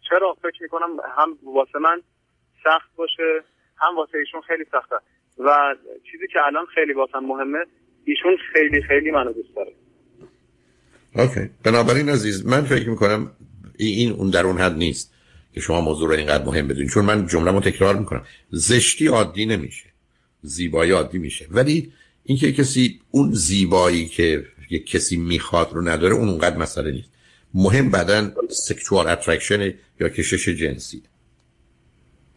چرا؟ 0.10 0.38
فکر 0.42 0.62
می‌کنم 0.64 0.88
هم 1.18 1.38
واسه 1.54 1.80
من 1.80 2.02
سخت 2.64 2.96
باشه 2.96 3.44
هم 3.78 3.98
واسه 3.98 4.18
ایشون 4.18 4.42
خیلی 4.42 4.66
سخته. 4.72 4.96
و 5.40 5.76
چیزی 6.12 6.28
که 6.34 6.40
الان 6.48 6.66
خیلی 6.76 6.94
واسه 6.94 7.20
مهمه 7.20 7.66
ایشون 8.06 8.38
خیلی 8.54 8.82
خیلی 8.82 9.12
منو 9.12 9.34
دوست 9.34 9.56
داره. 9.56 9.74
Okay. 11.16 11.50
بنابراین 11.64 12.10
عزیز 12.10 12.46
من 12.46 12.62
فکر 12.62 12.90
می‌کنم 12.90 13.32
این 13.78 14.12
اون 14.12 14.30
در 14.30 14.46
اون 14.46 14.58
حد 14.58 14.78
نیست 14.78 15.14
که 15.54 15.62
شما 15.62 15.82
موضوع 15.82 16.10
رو 16.10 16.16
اینقدر 16.16 16.46
مهم 16.46 16.68
بدونید. 16.68 16.90
چون 16.90 17.06
من 17.06 17.28
جمله 17.28 17.52
رو 17.52 17.60
تکرار 17.60 17.96
می‌کنم. 17.96 18.26
زشتی 18.50 19.08
عادی 19.08 19.46
نمیشه. 19.46 19.90
زیبایی 20.42 20.92
عادی 20.92 21.18
میشه. 21.18 21.48
ولی 21.52 21.94
اینکه 22.24 22.52
کسی 22.52 23.02
اون 23.12 23.32
زیبایی 23.34 24.08
که 24.08 24.46
یک 24.70 24.92
کسی 24.92 25.18
می‌خواد 25.18 25.68
رو 25.74 25.82
نداره 25.82 26.14
اون 26.14 26.30
اونقدر 26.30 26.58
مسئله 26.58 26.92
نیست. 26.92 27.12
مهم 27.54 27.92
بدن 27.92 28.34
sexual 28.50 29.08
attraction 29.08 29.74
یا 30.00 30.10
کشش 30.10 30.50
جنسی. 30.50 31.04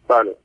بله. 0.07 0.35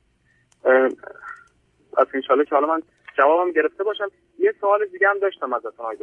از 1.97 2.07
انشالله 2.13 2.45
که 2.45 2.55
حالا 2.55 2.67
من 2.67 2.81
جوابم 3.17 3.51
گرفته 3.51 3.83
باشم. 3.83 4.11
یه 4.39 4.53
سوال 4.61 4.85
دیگه 4.85 5.07
هم 5.07 5.19
داشتم 5.19 5.53
ازتون 5.53 5.71
آقای 5.77 5.97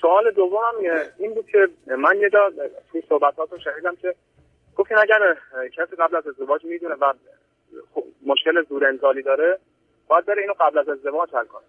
سوال 0.00 0.30
دومم 0.30 0.74
این 1.18 1.34
بود 1.34 1.46
که 1.46 1.68
من 1.96 2.16
یه 2.20 2.30
جا 2.30 2.52
توی 2.92 3.02
صحبتاتون 3.08 3.58
شنیدم 3.58 3.96
که 3.96 4.14
گفتین 4.76 4.96
اگر 4.98 5.36
کسی 5.76 5.96
قبل 5.96 6.16
از 6.16 6.26
ازدواج 6.26 6.64
می‌دونه 6.64 6.94
و 6.94 7.12
مشکل 8.26 8.64
زور 8.68 8.86
انزالی 8.86 9.22
داره 9.22 9.58
باید 10.08 10.26
بره 10.26 10.42
اینو 10.42 10.54
قبل 10.60 10.78
از 10.78 10.88
ازدواج 10.88 11.28
حل 11.34 11.44
کنه. 11.44 11.64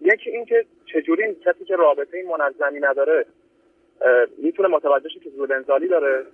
یکی 0.00 0.30
این 0.30 0.44
که 0.44 0.64
چجوری 0.86 1.22
کسی 1.46 1.64
که 1.64 1.76
رابطه 1.76 2.24
منظمی 2.30 2.80
نداره 2.80 3.26
می‌تونه 4.42 4.68
متوجه 4.68 5.08
که 5.24 5.30
زور 5.36 5.54
انزالی 5.54 5.88
داره؟ 5.88 6.24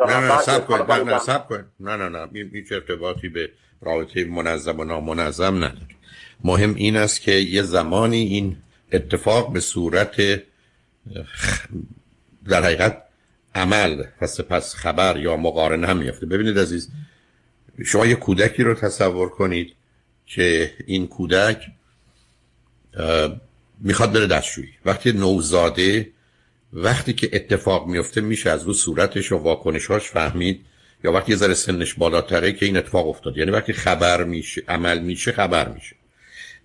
نه 0.00 0.20
نه 0.20 0.38
سب 0.38 0.66
کن 0.66 0.92
نه 0.92 1.04
نه 1.04 1.18
سب 1.18 1.48
کن 1.48 1.64
نه 1.80 1.96
نه 1.96 2.08
نه. 2.08 2.48
هیچ 2.52 2.72
ارتباطی 2.72 3.28
به 3.28 3.50
رابطه 3.82 4.24
منظم 4.24 4.80
و 4.80 4.84
نامنظم 4.84 5.56
نداره. 5.56 5.86
مهم 6.44 6.74
این 6.74 6.96
است 6.96 7.22
که 7.22 7.32
یه 7.32 7.62
زمانی 7.62 8.16
این 8.16 8.56
اتفاق 8.92 9.52
به 9.52 9.60
صورت 9.60 10.16
در 12.48 12.62
حقیقت 12.62 13.02
عمل 13.54 14.04
و 14.20 14.26
سپس 14.26 14.74
خبر 14.74 15.16
یا 15.16 15.36
مقارنه 15.36 15.86
هم 15.86 15.96
میفته 15.96 16.26
ببینید 16.26 16.58
عزیز 16.58 16.90
شما 17.84 18.06
یه 18.06 18.14
کودکی 18.14 18.62
رو 18.62 18.74
تصور 18.74 19.28
کنید 19.28 19.74
که 20.26 20.70
این 20.86 21.06
کودک 21.06 21.66
می‌خواد 23.80 24.12
بره 24.12 24.26
دستشویی. 24.26 24.68
وقتی 24.84 25.12
نوزاده 25.12 26.10
وقتی 26.72 27.12
که 27.12 27.30
اتفاق 27.32 27.86
میفته 27.86 28.20
میشه 28.20 28.50
از 28.50 28.64
رو 28.64 28.72
صورتش 28.72 29.32
و 29.32 29.36
واکنشاش 29.36 30.02
فهمید. 30.02 30.60
یا 31.04 31.12
وقتی 31.12 31.32
یه 31.32 31.38
ذره 31.38 31.54
سنش 31.54 31.94
بالاتره 31.94 32.52
که 32.52 32.66
این 32.66 32.76
اتفاق 32.76 33.08
افتاد. 33.08 33.36
یعنی 33.36 33.50
وقتی 33.50 33.72
خبر 33.72 34.24
میشه 34.24 34.62
عمل 34.68 34.98
میشه 34.98 35.32
خبر 35.32 35.68
میشه. 35.68 35.96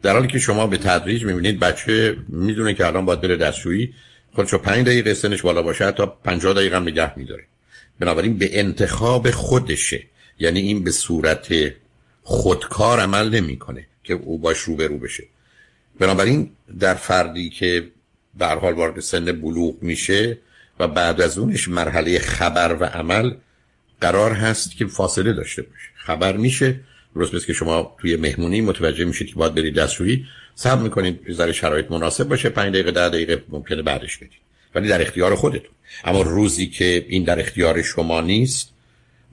در 0.02 0.14
حالی 0.14 0.28
که 0.28 0.40
شما 0.40 0.68
به 0.68 0.78
تدریج 0.78 1.26
می‌بینید 1.26 1.60
بچه 1.60 2.18
می‌دونه 2.28 2.74
که 2.74 2.88
الان 2.88 3.06
باید 3.06 3.22
بره 3.22 3.38
دستشویی. 3.38 3.94
خودشو 4.36 4.58
پنج 4.58 4.86
دقیقه 4.86 5.14
سنش 5.14 5.42
بالا 5.42 5.62
باشه 5.62 5.92
تا 5.92 6.06
50 6.06 6.54
دقیقه 6.54 6.76
هم 6.76 6.84
نگه 6.84 7.20
میداره. 7.20 7.44
بنابراین 8.00 8.38
به 8.38 8.60
انتخاب 8.60 9.32
خودشه. 9.32 10.04
یعنی 10.40 10.60
این 10.60 10.84
به 10.84 10.92
صورت 10.92 11.48
خودکار 12.24 13.00
عمل 13.00 13.30
نمی‌کنه 13.30 13.88
که 14.04 14.14
او 14.14 14.40
باش 14.40 14.58
روبرو 14.60 14.98
بشه. 14.98 15.24
بنابراین 16.04 16.50
در 16.80 16.94
فردی 16.94 17.50
که 17.50 17.88
به 18.38 18.46
حال 18.46 18.74
وارد 18.74 19.00
سن 19.00 19.26
بلوغ 19.26 19.76
میشه 19.82 20.38
و 20.80 20.88
بعد 20.88 21.22
از 21.22 21.38
اونش 21.38 21.68
مرحله 21.68 22.20
خبر 22.20 22.78
و 22.80 22.84
عمل 22.86 23.34
قرار 24.02 24.32
هست 24.32 24.78
که 24.78 24.86
فاصله 24.86 25.34
داشته 25.34 25.62
باشه. 25.62 25.90
خبر 25.96 26.38
میشه 26.38 26.80
درست 27.16 27.46
که 27.48 27.54
شما 27.54 27.96
توی 28.02 28.16
مهمونی 28.16 28.62
متوجه 28.62 29.06
میشید 29.06 29.28
که 29.28 29.36
باید 29.36 29.56
برید 29.56 29.76
دستشویی. 29.76 30.26
صبر 30.56 30.82
می‌کنید 30.82 31.20
ذره 31.32 31.52
شرایط 31.52 31.92
مناسب 31.92 32.28
باشه 32.28 32.50
5 32.50 32.74
دقیقه 32.74 32.92
10 32.92 33.10
دقیقه 33.10 33.44
ممکنه 33.50 33.82
بعدش 33.82 34.18
بدید. 34.18 34.42
ولی 34.76 34.88
در 34.88 35.02
اختیار 35.02 35.36
خودتون. 35.36 35.72
اما 36.04 36.22
روزی 36.22 36.68
که 36.68 37.06
این 37.10 37.24
در 37.24 37.40
اختیار 37.40 37.82
شما 37.82 38.22
نیست 38.22 38.70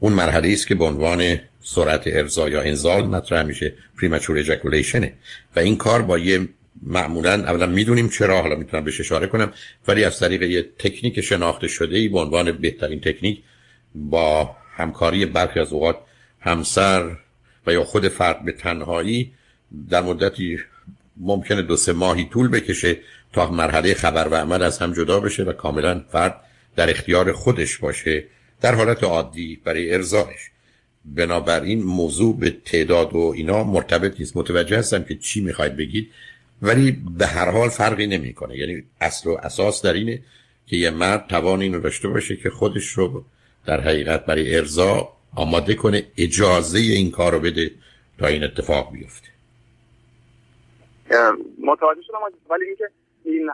اون 0.00 0.12
مرحله 0.12 0.52
است 0.52 0.66
که 0.66 0.74
به 0.74 0.84
عنوان 0.84 1.38
سرعت 1.62 2.02
ارضا 2.06 2.48
یا 2.48 2.62
انزال 2.62 3.06
مطرح 3.06 3.42
میشه. 3.42 3.74
پریمچور 4.00 4.38
اجاکولیشنه 4.38 5.12
و 5.56 5.60
این 5.60 5.76
کار 5.76 6.02
با 6.02 6.18
یه 6.18 6.48
معمولا 6.82 7.34
اولا 7.34 7.66
می‌دونیم 7.66 8.08
چرا 8.08 8.42
حالا 8.42 8.56
می‌تونم 8.56 8.84
بهش 8.84 9.00
اشاره 9.00 9.26
کنم 9.26 9.52
ولی 9.88 10.04
از 10.04 10.18
طریق 10.18 10.42
یه 10.42 10.62
تکنیک 10.78 11.20
شناخته 11.20 11.68
شده 11.68 11.96
ای 11.96 12.08
به 12.08 12.18
عنوان 12.18 12.52
بهترین 12.52 13.00
تکنیک 13.00 13.42
با 13.94 14.56
همکاری 14.76 15.26
برخی 15.26 15.60
از 15.60 15.72
اوقات 15.72 15.96
همسر 16.40 17.16
و 17.66 17.72
یا 17.72 17.84
خود 17.84 18.08
فرد 18.08 18.44
به 18.44 18.52
تنهایی 18.52 19.32
در 19.90 20.02
مدتی 20.02 20.58
ممکنه 21.16 21.62
دو 21.62 21.76
سه 21.76 21.92
ماهی 21.92 22.24
طول 22.24 22.48
بکشه 22.48 22.96
تا 23.32 23.50
مرحله 23.50 23.94
خبر 23.94 24.28
و 24.28 24.34
عمل 24.34 24.62
از 24.62 24.78
هم 24.78 24.92
جدا 24.92 25.20
بشه 25.20 25.42
و 25.42 25.52
کاملا 25.52 26.04
فرد 26.12 26.40
در 26.76 26.90
اختیار 26.90 27.32
خودش 27.32 27.78
باشه 27.78 28.24
در 28.60 28.74
حالت 28.74 29.04
عادی 29.04 29.60
برای 29.64 29.94
ارزایش 29.94 30.50
بنابراین 31.04 31.82
موضوع 31.82 32.38
به 32.38 32.50
تعداد 32.50 33.14
و 33.14 33.32
اینا 33.36 33.64
مرتبط 33.64 34.20
نیست. 34.20 34.36
متوجه 34.36 34.78
هستم 34.78 35.04
که 35.04 35.14
چی 35.14 35.40
می‌خواید 35.40 35.76
بگید. 35.76 36.10
ولی 36.62 37.02
به 37.18 37.26
هر 37.26 37.50
حال 37.50 37.68
فرقی 37.68 38.06
نمی‌کنه. 38.06 38.56
یعنی 38.56 38.84
اصل 39.00 39.30
و 39.30 39.36
اساس 39.42 39.82
در 39.82 39.92
اینه 39.92 40.22
که 40.66 40.76
یه 40.76 40.90
مرد 40.90 41.26
توان 41.28 41.60
اینو 41.60 41.80
داشته 41.80 42.08
باشه 42.08 42.36
که 42.36 42.50
خودش 42.50 42.86
رو 42.86 43.24
در 43.66 43.80
حقیقت 43.80 44.26
برای 44.26 44.56
ارضا 44.56 45.08
آماده 45.36 45.74
کنه 45.74 46.06
اجازه 46.18 46.78
این 46.78 47.10
کار 47.10 47.32
رو 47.32 47.40
بده 47.40 47.70
تا 48.18 48.26
این 48.26 48.44
اتفاق 48.44 48.92
بیفته. 48.92 49.28
متوجه 51.58 52.02
شدم 52.06 52.18
ولی 52.50 52.64
اینکه 52.64 52.88
این 53.24 53.50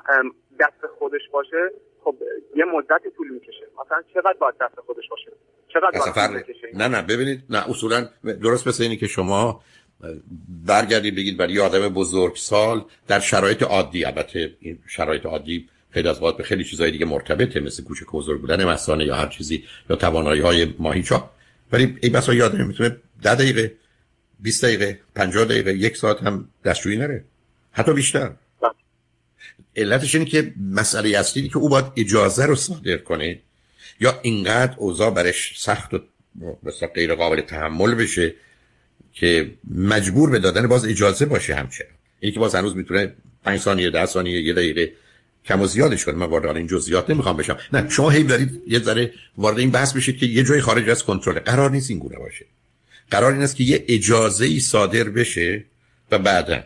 دست 0.61 0.87
خودش 0.99 1.21
باشه 1.33 1.71
خب 2.05 2.15
یه 2.57 2.65
مدت 2.65 3.03
طول 3.17 3.31
می‌کشه. 3.31 3.67
مثلا 3.87 4.03
چقدر 4.15 4.37
باید 4.41 4.55
دست 4.61 4.81
خودش 4.87 5.05
باشه؟ 5.11 5.31
چقدر 5.69 5.99
باید 6.15 6.45
نه 6.75 6.89
نه 6.89 7.03
ببینید 7.03 7.43
نه 7.51 7.71
اصولا 7.71 8.09
درست 8.43 8.69
مثل 8.69 8.83
اینی 8.83 8.97
که 8.97 9.07
شما 9.07 9.61
برگردید 10.67 11.17
بگید 11.17 11.37
برای 11.37 11.61
آدم 11.61 11.89
بزرگ 11.89 12.37
سال 12.37 12.85
در 13.09 13.21
شرایط 13.21 13.63
عادی 13.63 14.05
البته 14.05 14.53
این 14.61 14.79
شرایط 14.89 15.27
عادی 15.27 15.69
خیلی 15.91 16.09
از 16.09 16.21
به 16.21 16.43
خیلی 16.43 16.65
چیزهای 16.65 16.91
دیگه 16.91 17.07
مرتبطه 17.07 17.61
مثل 17.61 17.83
کوچه 17.83 18.05
بزرگ 18.13 18.41
بودن 18.41 18.65
مسانه 18.65 19.05
یا 19.05 19.17
هر 19.17 19.29
چیزی 19.29 19.65
یا 19.91 19.97
توانایی 19.97 20.41
های 20.41 20.75
ماهیچا 20.79 21.31
ولی 21.73 21.97
این 22.03 22.13
بسا 22.13 22.35
یادم 22.35 22.67
می‌تونه 22.67 22.97
ده 23.23 23.35
دقیقه 23.35 23.73
20 24.41 24.65
دقیقه 24.65 25.01
50 25.15 25.45
دقیقه 25.45 25.75
یک 25.75 25.97
ساعت 25.97 26.23
هم 26.23 26.49
دستشویی 26.65 26.97
نره 26.97 27.25
حتی 27.73 27.93
بیشتر. 27.93 28.31
علتش 29.77 30.15
اینه 30.15 30.27
که 30.27 30.53
مسئله 30.71 31.19
اصلی 31.19 31.49
که 31.49 31.59
او 31.59 31.69
باید 31.69 31.85
اجازه 31.97 32.47
رو 32.47 32.55
صادر 32.55 32.97
کنه 32.97 33.41
یا 34.01 34.21
اینقدر 34.23 34.75
اوضاع 34.77 35.11
برش 35.11 35.61
سخت 35.61 35.95
و 35.95 35.99
مثلا 36.63 36.89
غیر 36.89 37.15
قابل 37.15 37.41
تحمل 37.41 37.95
بشه 37.95 38.35
که 39.17 39.51
مجبور 39.75 40.31
به 40.31 40.39
دادن 40.39 40.67
باز 40.67 40.85
اجازه 40.85 41.27
باشه 41.27 41.55
همچنان. 41.55 41.91
اینی 42.21 42.35
که 42.35 42.41
باز 42.41 42.55
هنوز 42.55 42.77
می‌تونه 42.77 43.13
5 43.45 43.61
ثانیه 43.61 43.91
10 43.91 44.07
ثانیه 44.07 44.41
یه 44.41 44.53
دقیقه 44.53 44.93
کم 45.45 45.61
و 45.61 45.67
زیادش 45.67 46.05
کنه. 46.05 46.15
من 46.15 46.27
وارد 46.27 46.57
این 46.57 46.67
جزئیات 46.67 47.11
نمی‌خوام 47.11 47.37
بشم. 47.37 47.59
نه 47.73 47.89
شما 47.89 48.11
هی 48.11 48.23
دارید 48.23 48.63
یه 48.67 48.79
ذره 48.79 49.13
وارد 49.39 49.59
این 49.59 49.71
بحث 49.71 49.93
بشید 49.93 50.19
که 50.19 50.27
یه 50.27 50.45
جای 50.45 50.61
خارج 50.61 50.89
از 50.89 51.05
کنترل. 51.05 51.39
قرار 51.39 51.71
نیست 51.71 51.91
این 51.91 51.99
گونه 51.99 52.19
باشه. 52.19 52.47
قرار 53.11 53.33
این 53.33 53.43
است 53.43 53.57
که 53.57 53.65
یه 53.65 53.85
اجازه 53.89 54.45
ای 54.45 54.61
صادر 54.61 55.05
بشه 55.05 55.65
و 56.11 56.19
بعدا. 56.19 56.65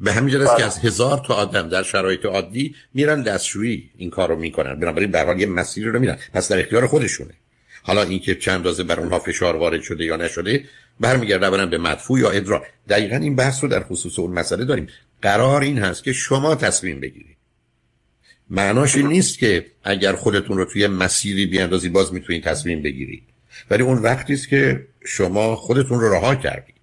به 0.00 0.12
همین 0.12 0.34
جهت 0.34 0.56
که 0.56 0.64
از 0.64 0.78
هزار 0.78 1.22
تا 1.26 1.34
آدم 1.34 1.68
در 1.68 1.82
شرایط 1.82 2.26
عادی 2.26 2.74
میرن 2.94 3.22
دستشویی 3.22 3.90
این 3.96 4.10
کار 4.10 4.28
رو 4.28 4.36
می‌کنن. 4.36 4.80
بنابراین 4.80 5.10
به 5.10 5.22
حال 5.22 5.40
یه 5.40 5.46
مسیری 5.46 5.90
رو 5.90 5.98
میرن. 5.98 6.18
پس 6.32 6.52
در 6.52 6.60
اختیار 6.60 6.86
خودشونه. 6.86 7.34
حالا 7.82 8.02
اینکه 8.02 8.34
چند 8.34 8.64
رازه 8.64 8.82
بر 8.82 9.00
اونها 9.00 9.18
فشار 9.18 9.56
وارد 9.56 9.82
شده 9.82 10.04
یا 10.04 10.16
نشده 10.16 10.64
برمیگرده 11.00 11.46
اولا 11.46 11.66
به 11.66 11.78
مدفوع 11.78 12.20
یا 12.20 12.30
ادرا 12.30 12.64
دقیقا 12.88 13.16
این 13.16 13.36
بحث 13.36 13.62
رو 13.62 13.68
در 13.68 13.82
خصوص 13.82 14.18
اون 14.18 14.32
مسئله 14.32 14.64
داریم. 14.64 14.88
قرار 15.22 15.62
این 15.62 15.78
هست 15.78 16.04
که 16.04 16.12
شما 16.12 16.54
تصمیم 16.54 17.00
بگیرید. 17.00 17.36
معناش 18.50 18.96
این 18.96 19.06
نیست 19.06 19.38
که 19.38 19.66
اگر 19.84 20.12
خودتون 20.12 20.56
رو 20.56 20.64
توی 20.64 20.86
مسیری 20.86 21.46
بیاندازی 21.46 21.88
باز 21.88 22.14
می‌تونید 22.14 22.44
تصمیم 22.44 22.82
بگیرید. 22.82 23.22
ولی 23.70 23.82
اون 23.82 23.98
وقتی 23.98 24.32
است 24.32 24.48
که 24.48 24.86
شما 25.04 25.56
خودتون 25.56 26.00
رو 26.00 26.14
رها 26.14 26.34
کردید 26.34 26.74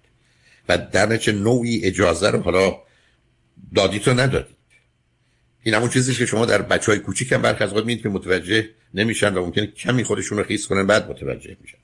و 0.68 0.78
در 0.78 1.16
چه 1.16 1.32
نوعی 1.32 1.84
اجازه 1.84 2.30
رو 2.30 2.40
حالا 2.40 2.76
دادید 3.74 4.08
و 4.08 4.14
ندادید. 4.14 4.56
این 5.62 5.74
همون 5.74 5.88
چیزی 5.88 6.14
که 6.14 6.26
شما 6.26 6.46
در 6.46 6.62
بچه 6.62 6.92
های 6.92 7.00
کوچیک 7.00 7.32
هم 7.32 7.42
برخ 7.42 7.62
از 7.62 7.72
که 8.02 8.08
متوجه 8.08 8.68
نمیشن 8.94 9.34
و 9.34 9.44
ممکنه 9.44 9.66
کمی 9.66 10.04
خودشون 10.04 10.38
رو 10.38 10.44
خیس 10.44 10.66
کنن 10.66 10.86
بعد 10.86 11.10
متوجه 11.10 11.56
میشن. 11.60 11.78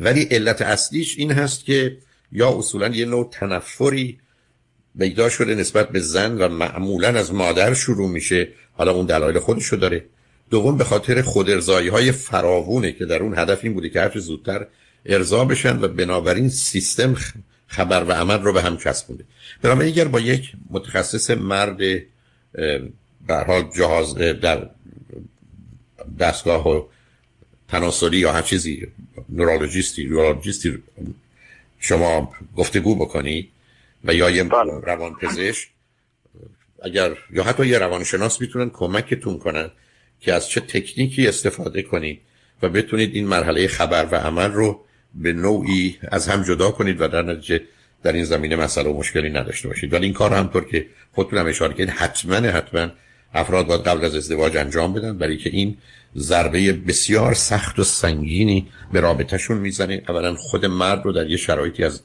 ولی 0.00 0.22
علت 0.22 0.62
اصلیش 0.62 1.18
این 1.18 1.32
هست 1.32 1.64
که 1.64 1.98
یا 2.32 2.58
اصولا 2.58 2.88
یه 2.88 3.06
نوع 3.06 3.28
تنفری 3.32 4.18
پیدا 4.98 5.28
شده 5.28 5.54
نسبت 5.54 5.88
به 5.88 6.00
زن 6.00 6.38
و 6.38 6.48
معمولا 6.48 7.08
از 7.08 7.32
مادر 7.32 7.74
شروع 7.74 8.08
میشه. 8.08 8.48
حالا 8.72 8.92
اون 8.92 9.06
دلایل 9.06 9.38
خودشو 9.38 9.76
داره. 9.76 10.04
دوم 10.50 10.76
به 10.76 10.84
خاطر 10.84 11.22
خود 11.22 11.50
ارزایی 11.50 11.88
های 11.88 12.12
فراوونه 12.12 12.92
که 12.92 13.04
در 13.04 13.22
اون 13.22 13.38
هدف 13.38 13.60
این 13.62 13.74
بوده 13.74 13.88
که 13.88 14.00
هرچه 14.00 14.20
زودتر 14.20 14.66
ارضا 15.06 15.44
بشن 15.44 15.78
و 15.80 15.88
بنابراین 15.88 16.48
سیستم 16.48 17.16
خبر 17.66 18.04
و 18.04 18.12
عمل 18.12 18.42
رو 18.42 18.52
به 18.52 18.62
هم 18.62 18.76
چسبونده. 18.76 19.24
بنابراین 19.62 19.92
اگر 19.92 20.04
با 20.04 20.20
یک 20.20 20.52
متخصص 20.70 21.30
مرد 21.30 21.78
به 23.26 23.36
حال 23.46 23.70
جهاز 23.76 24.14
در 24.14 24.70
دستگاه 26.18 26.68
و 26.68 26.82
تناسلی 27.68 28.18
یا 28.18 28.32
هر 28.32 28.42
چیزی 28.42 28.86
نورولوژیستی 29.28 30.04
نورولوژیستی 30.04 30.82
شما 31.80 32.34
گفتگو 32.56 32.94
بکنی 32.94 33.48
و 34.04 34.14
یا 34.14 34.30
یه 34.30 34.44
بله. 34.44 34.80
روان 34.80 35.14
پزشک 35.14 35.68
اگر 36.82 37.16
یا 37.30 37.42
حتی 37.42 37.66
یه 37.66 37.78
روانشناس 37.78 38.40
می‌تونن 38.40 38.70
کمکتون 38.70 39.38
کنن 39.38 39.70
که 40.20 40.34
از 40.34 40.48
چه 40.48 40.60
تکنیکی 40.60 41.28
استفاده 41.28 41.82
کنید 41.82 42.20
و 42.62 42.68
بتونید 42.68 43.14
این 43.14 43.26
مرحله 43.26 43.66
خبر 43.66 44.08
و 44.10 44.14
عمل 44.14 44.52
رو 44.52 44.84
به 45.14 45.32
نوعی 45.32 45.98
از 46.10 46.28
هم 46.28 46.42
جدا 46.42 46.70
کنید 46.70 47.00
و 47.00 47.08
در 47.08 47.22
نتیجه 47.22 47.60
در 48.02 48.12
این 48.12 48.24
زمینه 48.24 48.56
مسئله 48.56 48.90
و 48.90 48.98
مشکلی 48.98 49.30
نداشته 49.30 49.68
باشید 49.68 49.92
ولی 49.92 50.04
این 50.04 50.14
کار 50.14 50.34
همطور 50.34 50.64
که 50.64 50.86
خودتون 51.12 51.38
هم 51.38 51.46
اشاره 51.46 51.74
کردید 51.74 51.90
حتما 51.90 52.34
حتما 52.34 52.90
افراد 53.34 53.66
باید 53.66 53.80
قبل 53.80 54.04
از 54.04 54.16
ازدواج 54.16 54.56
انجام 54.56 54.92
بدن 54.92 55.18
برای 55.18 55.36
که 55.36 55.50
این 55.50 55.76
ضربه 56.16 56.72
بسیار 56.72 57.34
سخت 57.34 57.78
و 57.78 57.84
سنگینی 57.84 58.66
به 58.92 59.00
رابطهشون 59.00 59.58
می‌زنه. 59.58 60.02
اولا 60.08 60.34
خود 60.34 60.66
مرد 60.66 61.04
رو 61.04 61.12
در 61.12 61.30
یه 61.30 61.36
شرایطی 61.36 61.84
از 61.84 62.02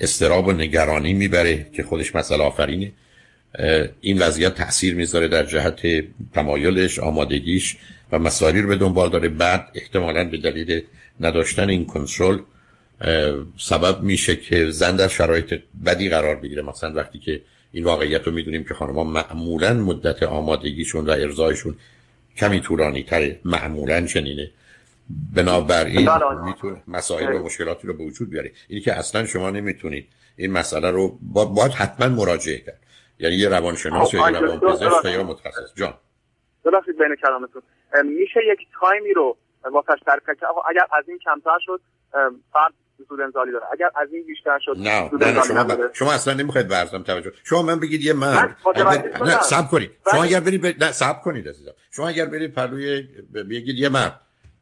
استراب 0.00 0.46
و 0.46 0.52
نگرانی 0.52 1.12
می‌بره 1.14 1.66
که 1.72 1.82
خودش 1.82 2.14
مسئله 2.14 2.42
آفرینه. 2.44 2.92
این 4.00 4.18
وضعیت 4.18 4.54
تاثیر 4.54 4.94
می‌ذاره 4.94 5.28
در 5.28 5.44
جهت 5.44 5.80
تمایلش 6.34 6.98
آمادگیش 6.98 7.76
و 8.12 8.18
مسائلی 8.18 8.60
رو 8.60 8.68
به 8.68 8.76
دنبال 8.76 9.10
داره. 9.10 9.28
بعد 9.28 9.68
احتمالا 9.74 10.24
به 10.24 10.36
دلیل 10.36 10.82
نداشتن 11.20 11.68
این 11.68 11.86
کنترل 11.86 12.38
سبب 13.58 14.02
میشه 14.02 14.36
که 14.36 14.70
زن 14.70 14.96
در 14.96 15.08
شرایط 15.08 15.54
بدی 15.86 16.08
قرار 16.08 16.36
بگیره. 16.36 16.62
مثلا 16.62 16.92
وقتی 16.94 17.18
که 17.18 17.40
این 17.72 17.84
واقعیت 17.84 18.26
رو 18.26 18.32
می‌دونیم 18.32 18.64
که 18.64 18.74
خانمها 18.74 19.04
معمولا 19.04 19.74
مدت 19.74 20.22
آمادگیشون 20.22 21.06
و 21.06 21.10
ارزایشون 21.10 21.74
کمی 22.36 22.60
طولانی 22.60 23.02
تره 23.02 23.40
معمولا 23.44 24.06
چنینه. 24.06 24.50
بنابراین 25.36 26.06
بله. 26.06 26.44
می‌تونه 26.44 26.82
مسائل 26.88 27.34
و 27.34 27.44
مشکلاتی 27.44 27.88
رو 27.88 27.94
به 27.94 28.04
وجود 28.04 28.30
بیاره. 28.30 28.52
اینی 28.68 28.80
که 28.82 28.92
اصلا 28.92 29.26
شما 29.26 29.50
نمی‌تونید 29.50 30.08
این 30.36 30.52
مسئله 30.52 30.90
رو 30.90 31.18
باید 31.54 31.72
حتما 31.72 32.08
مراجعه 32.08 32.58
کرد. 32.58 32.80
یعنی 33.18 33.36
یه 33.36 33.48
روانشناس 33.48 34.14
یا 34.14 34.30
یه 34.30 34.38
روانپزشک 34.38 35.04
یا 35.04 35.22
متخصص. 35.22 35.74
جان. 35.76 35.94
ببخشید 36.64 36.98
بین 36.98 37.16
کلامتون. 37.22 37.62
میشه 38.04 38.40
یک 38.52 38.58
تایمی 38.80 39.12
رو 39.12 39.36
واسش 39.72 40.02
در 40.06 40.20
اگر 40.70 40.86
از 40.98 41.08
این 41.08 41.18
کمتر 41.18 41.58
شد 41.60 41.80
فرد 42.52 42.72
سود 43.08 43.20
انزالی 43.20 43.52
داره. 43.52 43.64
اگر 43.72 43.90
از 43.96 44.08
این 44.12 44.26
بیشتر 44.26 44.58
شد 44.64 44.76
نه 44.78 45.10
نه, 45.20 45.42
شما, 45.42 45.64
ب... 45.64 45.92
شما 45.92 46.12
اصلا 46.12 46.34
نمی‌خواید 46.34 46.70
ورزم 46.70 47.02
توجه. 47.02 47.32
شما 47.44 47.62
من 47.62 47.80
بگید 47.80 48.02
یه 48.02 48.12
مرد. 48.12 48.56
نه 49.20 49.40
سب 49.42 49.68
کنید. 49.68 49.90
شما 50.10 50.24
اگر 50.24 50.40
برید 50.40 50.62
ب... 50.62 50.84
نه 50.84 50.92
سب 50.92 51.20
کنید 51.20 51.48
عزیزم. 51.48 51.72
شما 51.90 52.08
اگر 52.08 52.26
برید 52.26 52.54
پلوی 52.54 53.02
بگید 53.50 53.78
یه 53.78 53.88
مرد. 53.88 54.20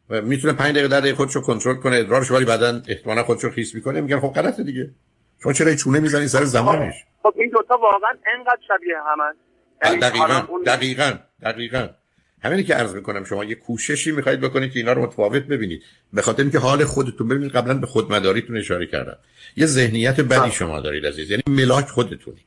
می‌تونه 0.08 0.52
5 0.52 0.72
دقیقه 0.72 0.88
10 0.88 1.00
دقیقه 1.00 1.16
خودشو 1.16 1.40
کنترل 1.40 1.74
کنه 1.74 1.96
ادرارش 1.96 2.30
ولی 2.30 2.44
بعدا 2.44 2.82
احتمالاً 2.88 3.22
خودشو 3.22 3.50
خیس 3.50 3.74
می‌کنه. 3.74 4.00
میگن 4.00 4.20
خب 4.20 4.32
غلطه 4.32 4.62
دیگه. 4.62 4.90
شما 5.42 5.52
چرا 5.52 5.74
چونه 5.74 6.00
می‌زنید 6.00 6.26
سر 6.26 6.44
زمانش؟ 6.44 6.94
خب 7.22 7.34
این 7.36 7.50
دو 7.50 7.62
تا 7.68 7.76
واقعا 7.76 8.10
انقدر 8.36 8.60
شبیه 8.68 8.96
همن 9.06 9.34
یعنی 9.84 10.00
دقیقاً 10.00 10.42
دقیقاً 10.66 11.12
دقیقاً. 11.42 11.88
همینی 12.42 12.64
که 12.64 12.74
عرض 12.74 12.94
می‌کنم 12.94 13.24
شما 13.24 13.44
یه 13.44 13.54
کوششی 13.54 14.12
می‌خواید 14.12 14.40
بکنید 14.40 14.72
که 14.72 14.78
اینا 14.78 14.92
رو 14.92 15.02
متفاوت 15.02 15.42
ببینید. 15.42 15.82
به 16.12 16.22
خاطر 16.22 16.42
اینکه 16.42 16.58
حال 16.58 16.84
خودتون 16.84 17.28
ببینید 17.28 17.50
قبلا 17.50 17.74
به 17.74 17.86
خودمداریتون 17.86 18.56
اشاره 18.56 18.86
کردم. 18.86 19.16
یه 19.56 19.66
ذهنیت 19.66 20.20
بدی 20.20 20.50
شما 20.52 20.80
دارید 20.80 21.06
عزیز 21.06 21.30
یعنی 21.30 21.42
ملاک 21.46 21.88
خودتونی. 21.88 22.40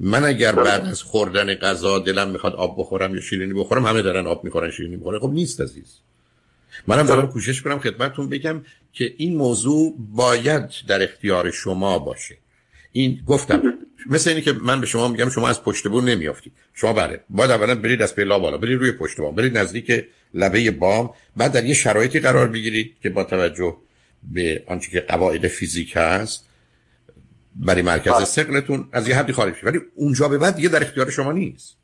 من 0.00 0.24
اگر 0.24 0.52
بعد 0.52 0.84
از 0.86 1.02
خوردن 1.02 1.54
غذا 1.54 1.98
دلم 1.98 2.30
می‌خواد 2.30 2.54
آب 2.54 2.80
بخورم 2.80 3.14
یا 3.14 3.20
شیرینی 3.20 3.52
بخورم 3.54 3.86
همه 3.86 4.02
دارن 4.02 4.26
آب 4.26 4.44
می‌خورن 4.44 4.70
شیرینی 4.70 4.96
بخورن 4.96 5.18
خب 5.18 5.30
نیست 5.30 5.60
عزیز. 5.60 5.96
منم 6.86 7.06
دارم 7.06 7.26
کوشش 7.26 7.62
کنم 7.62 7.78
خدمتتون 7.78 8.28
بگم 8.28 8.64
که 8.92 9.14
این 9.16 9.36
موضوع 9.36 9.94
باید 9.98 10.70
در 10.88 11.02
اختیار 11.02 11.50
شما 11.50 11.98
باشه. 11.98 12.36
این 12.92 13.20
گفتم. 13.26 13.62
مثل 14.06 14.30
اینی 14.30 14.42
که 14.42 14.52
من 14.52 14.80
به 14.80 14.86
شما 14.86 15.08
میگم 15.08 15.28
شما 15.28 15.48
از 15.48 15.62
پشت 15.62 15.88
بون 15.88 16.04
نمیافتید. 16.04 16.52
شما 16.74 16.92
بله 16.92 17.20
باید 17.30 17.50
اولا 17.50 17.74
برید 17.74 18.02
از 18.02 18.14
پیلا 18.14 18.38
بالا 18.38 18.58
برید 18.58 18.78
روی 18.78 18.92
پشت 18.92 19.20
بام 19.20 19.34
برید 19.34 19.58
نزدیک 19.58 20.04
لبه 20.34 20.70
بام 20.70 21.10
بعد 21.36 21.52
در 21.52 21.64
یه 21.64 21.74
شرایطی 21.74 22.20
قرار 22.20 22.48
بگیرید 22.48 22.96
که 23.02 23.10
با 23.10 23.24
توجه 23.24 23.76
به 24.22 24.64
آنچه 24.66 24.90
که 24.90 25.00
قواعد 25.00 25.48
فیزیک 25.48 25.92
هست 25.96 26.46
برای 27.56 27.82
مرکز 27.82 28.12
بله. 28.12 28.24
سقلتون 28.24 28.88
از 28.92 29.08
یه 29.08 29.16
حدی 29.16 29.32
خارج 29.32 29.54
ولی 29.62 29.80
اونجا 29.94 30.28
به 30.28 30.38
بعد 30.38 30.56
دیگه 30.56 30.68
در 30.68 30.82
اختیار 30.82 31.10
شما 31.10 31.32
نیست. 31.32 31.76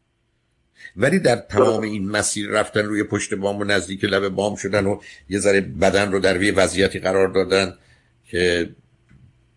ولی 0.96 1.18
در 1.18 1.36
تمام 1.36 1.82
این 1.82 2.08
مسیر 2.08 2.48
رفتن 2.48 2.84
روی 2.84 3.02
پشت 3.02 3.34
بام 3.34 3.60
و 3.60 3.64
نزدیک 3.64 4.04
لب 4.04 4.28
بام 4.28 4.56
شدن 4.56 4.86
و 4.86 5.00
یه 5.28 5.38
ذره 5.38 5.60
بدن 5.60 6.12
رو 6.12 6.18
در 6.18 6.42
یه 6.42 6.52
وضعیتی 6.52 6.98
قرار 6.98 7.28
دادن 7.28 7.74
که 8.24 8.70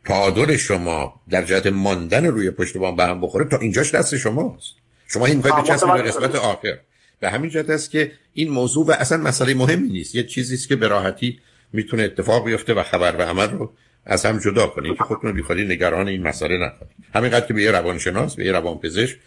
تعادل 0.06 0.58
شما 0.58 1.22
در 1.30 1.44
جهت 1.44 1.68
ماندن 1.68 2.26
روی 2.26 2.52
پشت 2.52 2.78
بام 2.78 2.96
به 2.96 3.06
هم 3.06 3.22
بخوره 3.22 3.46
تا 3.46 3.58
اینجاش 3.58 3.96
دست 3.96 4.18
شماست. 4.18 4.74
شما 5.08 5.26
این 5.26 5.38
می‌خواید 5.38 5.66
بچسبید 5.66 5.94
به 5.94 6.02
قسمت 6.02 6.36
آخر. 6.36 6.80
به 7.20 7.30
همین 7.30 7.50
جهت 7.50 7.70
است 7.70 7.92
که 7.92 8.12
این 8.34 8.50
موضوع 8.50 8.86
و 8.86 8.92
اصلا 8.92 9.18
مسئله 9.18 9.54
مهمی 9.54 9.90
نیست. 9.90 10.16
یه 10.16 10.24
چیزی 10.24 10.56
است 10.56 10.68
که 10.68 10.76
به 10.76 10.88
راحتی 10.88 11.40
می‌تونه 11.74 12.04
اتفاق 12.04 12.46
بیفته 12.46 12.74
و 12.74 12.84
خبر 12.84 13.16
و 13.16 13.22
عمل 13.22 13.50
رو 13.50 13.74
از 14.06 14.26
هم 14.26 14.40
جدا 14.40 14.68
کنید 14.68 14.98
که 14.98 15.04
خودتون 15.04 15.32
بیخوادی 15.32 15.66
نگران 15.66 16.08
این 16.08 16.28
مسئله 16.28 16.58
نکنید. 16.58 16.92
همینقدر 17.16 17.46
که 17.46 17.54
به 17.54 17.64
یه 17.64 17.72
روانشناس 17.72 18.36
به 18.36 18.46
یه 18.46 18.52
روانپزشک 18.52 19.18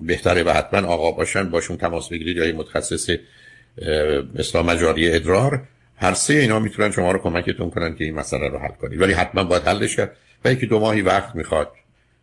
بهتره 0.00 0.42
و 0.42 0.50
حتما 0.50 0.88
آقا 0.88 1.12
باشن 1.12 1.50
باشون 1.50 1.76
تماس 1.76 2.08
بگیرید 2.08 2.36
یا 2.36 2.46
یه 2.46 2.52
متخصص 2.52 3.10
اسلام 4.38 4.66
مجاری 4.66 5.12
ادرار. 5.12 5.62
هر 6.00 6.14
سه 6.14 6.34
اینا 6.34 6.58
می‌تونن 6.58 6.90
شما 6.90 7.12
رو 7.12 7.18
کمکتون 7.18 7.70
کنن 7.70 7.94
که 7.94 8.04
این 8.04 8.14
مسئله 8.14 8.48
رو 8.48 8.58
حل 8.58 8.72
کنید 8.80 9.00
ولی 9.00 9.12
حتما 9.12 9.44
باید 9.44 9.62
حلش 9.62 9.96
کرد. 9.96 10.16
و 10.44 10.52
یکی 10.52 10.66
دو 10.66 10.80
ماهی 10.80 11.02
وقت 11.02 11.34
می‌خواد 11.34 11.72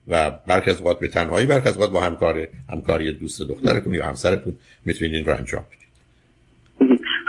و 0.08 0.32
برخی 0.32 0.72
از 0.72 0.82
به 0.84 1.08
تنهایی 1.08 1.46
برخی 1.48 1.70
از 1.70 1.78
با 1.78 2.02
همکار 2.02 2.48
همکاری 2.70 3.14
دوست 3.14 3.42
دخترتون 3.42 3.94
یا 3.94 4.06
همسرتون 4.06 4.58
می‌تونید 4.86 5.16
این 5.16 5.26
رو 5.26 5.36
انجام 5.36 5.66
بدید. 5.68 5.86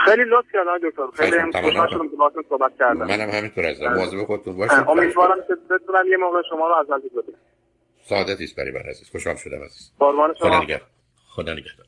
خیلی 0.05 0.23
لطف 0.23 0.47
کردن 0.53 0.89
دکتر. 0.89 1.23
خیلی 1.23 1.37
هم 1.37 1.51
خوشحال 1.51 1.89
شدم 1.89 2.09
که 2.09 2.15
باهاتون 2.15 2.43
صحبت 2.49 2.71
کردم. 2.79 3.07
منم 3.07 3.29
همینطور 3.29 3.65
هستم. 3.65 3.93
مواظب 3.93 4.23
خودتون 4.23 4.57
باشید. 4.57 4.77
امیدوارم 4.87 5.37
که 5.47 5.53
بتونم 5.75 6.07
یه 6.11 6.17
موقع 6.17 6.41
شما 6.49 6.67
رو 6.67 6.75
از 6.75 6.85
نزدیک 6.97 7.11
ببینم 7.11 7.39
سعادتی 8.05 8.43
است 8.43 8.55
برای 8.55 8.71
من 8.71 8.79
عزیز. 8.79 9.09
خوشحال 9.09 9.35
شدم 9.35 9.63
عزیز. 9.63 9.91
قربان 9.99 10.33
شما. 10.39 10.49
خدا 10.49 10.63
نگهدار. 10.63 10.87
خدا 11.27 11.53
نگهدار. 11.53 11.73